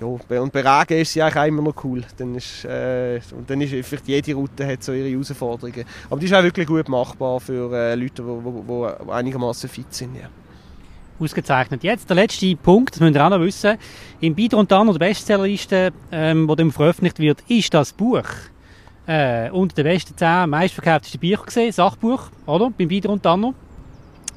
ja, 0.01 0.07
und 0.07 0.53
bei 0.53 0.61
Regen 0.61 1.01
ist 1.01 1.13
sie 1.13 1.23
eigentlich 1.23 1.47
immer 1.47 1.63
noch 1.63 1.85
cool. 1.85 2.03
Dann 2.17 2.35
ist, 2.35 2.65
äh, 2.65 3.21
und 3.37 3.49
dann 3.49 3.61
ist 3.61 3.87
vielleicht 3.87 4.09
jede 4.09 4.35
Route 4.35 4.67
hat 4.67 4.83
so 4.83 4.93
ihre 4.93 5.09
Herausforderungen. 5.09 5.85
Aber 6.11 6.19
die 6.19 6.27
ist 6.27 6.35
auch 6.35 6.43
wirklich 6.43 6.67
gut 6.67 6.89
machbar 6.89 7.39
für 7.39 7.73
äh, 7.73 7.95
Leute, 7.95 8.23
die 8.23 9.11
einigermaßen 9.11 9.69
fit 9.69 9.95
sind. 9.95 10.17
Ja. 10.17 10.29
Ausgezeichnet. 11.21 11.85
Jetzt 11.85 12.11
der 12.11 12.17
letzte 12.17 12.57
Punkt, 12.57 12.95
das 12.95 13.01
müsst 13.01 13.15
ihr 13.15 13.25
auch 13.25 13.31
noch 13.31 13.41
wissen. 13.41 13.79
Im 14.21 14.35
Beitrag 14.35 14.61
und 14.61 14.71
der 14.71 14.99
Bestsellerliste, 14.99 15.93
ähm, 16.11 16.49
wo 16.49 16.57
veröffentlicht 16.71 17.21
wird, 17.21 17.43
ist 17.47 17.73
das 17.73 17.93
Buch 17.93 18.29
äh, 19.07 19.49
unter 19.51 19.77
den 19.77 19.85
besten 19.85 20.17
10 20.17 20.51
meistverkauftesten 20.51 21.21
Bücher 21.21 21.45
gesehen, 21.45 21.73
Sachbuch, 21.73 22.31
oder? 22.47 22.71
Beim 22.77 22.89
Beitrag 22.89 23.13
und 23.13 23.23
Tanner. 23.23 23.55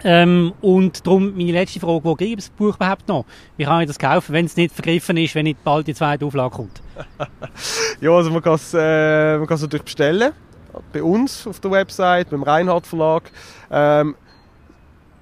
Ähm, 0.03 0.53
und 0.61 1.05
darum 1.05 1.35
meine 1.35 1.51
letzte 1.51 1.79
Frage, 1.79 2.03
wo 2.03 2.15
gibt 2.15 2.39
es 2.39 2.49
das 2.49 2.55
Buch 2.55 2.75
überhaupt 2.75 3.07
noch? 3.07 3.25
Wie 3.57 3.65
kann 3.65 3.81
ich 3.81 3.87
das 3.87 3.97
kaufen, 3.97 4.33
wenn 4.33 4.45
es 4.45 4.55
nicht 4.55 4.73
vergriffen 4.73 5.17
ist, 5.17 5.33
wenn 5.35 5.45
nicht 5.45 5.63
bald 5.63 5.87
die 5.87 5.93
zweite 5.93 6.25
Auflage 6.25 6.55
kommt? 6.55 6.81
ja, 8.01 8.11
also 8.11 8.29
man 8.29 8.41
kann 8.41 8.53
es 8.53 8.73
äh, 8.73 9.37
natürlich 9.37 9.83
bestellen. 9.83 10.33
Bei 10.93 11.01
uns 11.01 11.47
auf 11.47 11.59
der 11.59 11.71
Website, 11.71 12.29
beim 12.29 12.43
Reinhard 12.43 12.85
Verlag. 12.85 13.31
Ähm, 13.71 14.15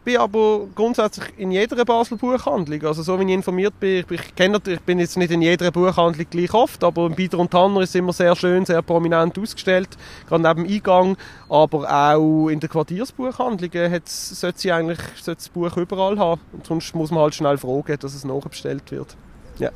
bin 0.06 0.18
aber 0.18 0.68
grundsätzlich 0.76 1.34
in 1.38 1.52
jeder 1.52 1.84
Basel 1.84 2.18
Buchhandlung. 2.18 2.84
Also 2.86 3.02
so 3.02 3.20
wie 3.20 3.24
ich 3.24 3.32
informiert 3.32 3.78
bin, 3.80 4.06
ich, 4.10 4.36
kenne 4.36 4.54
natürlich, 4.54 4.80
ich 4.80 4.86
bin 4.86 5.00
jetzt 5.00 5.18
nicht 5.18 5.32
in 5.32 5.41
jeder 5.41 5.72
Buchhandlung 5.72 6.28
gleich 6.30 6.54
oft, 6.54 6.84
aber 6.84 7.08
im 7.08 7.15
Bieder 7.15 7.39
und 7.39 7.52
Tanner 7.52 7.82
ist 7.82 7.96
immer 7.96 8.13
sehr 8.13 8.36
schön, 8.36 8.65
sehr 8.65 8.84
prominent 8.84 9.38
ausgestellt, 9.38 9.89
gerade 10.28 10.44
neben 10.44 10.63
dem 10.63 10.74
Eingang, 10.76 11.18
aber 11.50 11.89
auch 11.89 12.48
in 12.50 12.60
den 12.60 12.70
Quartiersbuchhandlungen 12.70 14.02
sollte, 14.06 14.60
sie 14.60 14.72
eigentlich, 14.72 15.00
sollte 15.22 15.39
das 15.39 15.50
Buch 15.50 15.76
überall 15.76 16.18
haben. 16.20 16.41
Und 16.54 16.65
sonst 16.65 16.94
muss 16.94 17.10
man 17.10 17.24
halt 17.24 17.36
schnell 17.36 17.58
fragen, 17.58 17.98
dass 18.00 18.13
es 18.13 18.24
nachbestellt 18.24 18.91
wird. 18.91 19.18
Ja. 19.58 19.72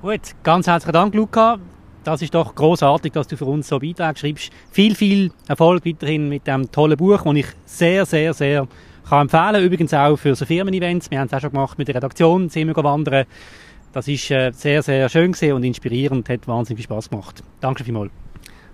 Gut, 0.00 0.20
ganz 0.44 0.68
herzlichen 0.68 0.92
Dank, 0.92 1.14
Luca. 1.14 1.58
Das 2.04 2.22
ist 2.22 2.34
doch 2.34 2.54
großartig, 2.54 3.12
dass 3.12 3.26
du 3.26 3.36
für 3.36 3.46
uns 3.46 3.66
so 3.66 3.80
Beiträge 3.80 4.18
schreibst. 4.18 4.50
Viel, 4.70 4.94
viel 4.94 5.32
Erfolg 5.48 5.84
weiterhin 5.86 6.28
mit 6.28 6.46
dem 6.46 6.70
tollen 6.70 6.98
Buch, 6.98 7.22
das 7.22 7.34
ich 7.34 7.46
sehr, 7.64 8.04
sehr, 8.06 8.34
sehr 8.34 8.68
kann 9.08 9.22
empfehlen. 9.22 9.64
Übrigens 9.64 9.94
auch 9.94 10.16
für 10.16 10.34
so 10.34 10.46
Firmen-Events. 10.46 11.10
Wir 11.10 11.20
haben 11.20 11.26
es 11.26 11.34
auch 11.34 11.40
schon 11.40 11.50
gemacht 11.50 11.78
mit 11.78 11.88
der 11.88 11.96
Redaktion, 11.96 12.48
sind 12.48 12.68
wir 12.68 12.84
wandern. 12.84 13.26
Das 13.92 14.08
ist 14.08 14.30
äh, 14.30 14.50
sehr, 14.52 14.82
sehr 14.82 15.08
schön 15.08 15.34
und 15.52 15.62
inspirierend, 15.62 16.28
hat 16.28 16.48
wahnsinnig 16.48 16.78
viel 16.78 16.84
Spaß 16.84 17.10
gemacht. 17.10 17.42
Danke 17.60 17.84
vielmals. 17.84 18.10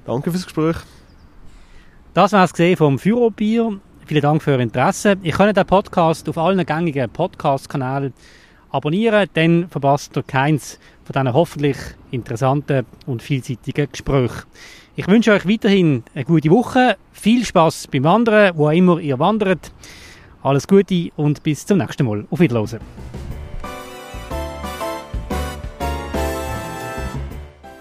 Danke 0.07 0.31
fürs 0.31 0.45
Gespräch. 0.45 0.77
Das 2.15 2.33
war 2.33 2.49
es 2.53 2.79
vom 2.79 2.99
Führerbier. 2.99 3.79
Vielen 4.07 4.23
Dank 4.23 4.43
für 4.43 4.53
Ihr 4.53 4.61
Interesse. 4.61 5.17
Ich 5.23 5.35
könnt 5.35 5.57
den 5.57 5.67
Podcast 5.67 6.29
auf 6.29 6.39
allen 6.39 6.65
gängigen 6.65 7.09
Podcast-Kanälen 7.11 8.13
abonnieren, 8.71 9.29
dann 9.35 9.69
verpasst 9.69 10.17
ihr 10.17 10.23
keins 10.23 10.79
von 11.05 11.13
diesen 11.13 11.33
hoffentlich 11.33 11.77
interessanten 12.11 12.87
und 13.07 13.23
vielseitigen 13.23 13.89
Gesprächen. 13.91 14.45
Ich 14.97 15.07
wünsche 15.07 15.33
euch 15.33 15.47
weiterhin 15.49 16.03
eine 16.15 16.25
gute 16.25 16.51
Woche, 16.51 16.97
viel 17.13 17.45
Spaß 17.45 17.89
beim 17.89 18.05
Wandern, 18.05 18.57
wo 18.57 18.69
immer 18.71 18.99
ihr 18.99 19.19
wandert. 19.19 19.73
Alles 20.43 20.67
Gute 20.67 21.11
und 21.17 21.43
bis 21.43 21.67
zum 21.67 21.79
nächsten 21.79 22.07
Mal. 22.07 22.27
Auf 22.31 22.41
Wiedersehen. 22.41 22.81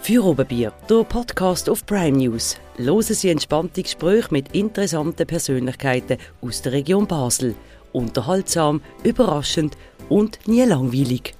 Für 0.01 0.25
Oberbier, 0.25 0.73
der 0.89 1.03
Podcast 1.03 1.69
auf 1.69 1.85
Prime 1.85 2.17
News. 2.17 2.57
Hören 2.75 3.01
Sie 3.01 3.29
entspannte 3.29 3.81
Gespräche 3.81 4.27
mit 4.31 4.53
interessanten 4.53 5.25
Persönlichkeiten 5.25 6.17
aus 6.41 6.61
der 6.61 6.73
Region 6.73 7.07
Basel. 7.07 7.55
Unterhaltsam, 7.93 8.81
überraschend 9.03 9.77
und 10.09 10.39
nie 10.45 10.63
langweilig. 10.63 11.35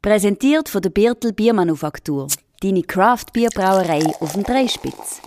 Präsentiert 0.00 0.68
von 0.68 0.82
der 0.82 0.90
Birtel 0.90 1.32
Biermanufaktur. 1.32 2.28
Deine 2.60 2.82
Craft 2.82 3.32
Bierbrauerei 3.32 4.04
auf 4.20 4.34
dem 4.34 4.44
Dreispitz. 4.44 5.20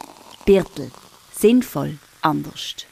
Birtel. 0.47 0.91
Sinnvoll 1.33 1.97
anders. 2.21 2.85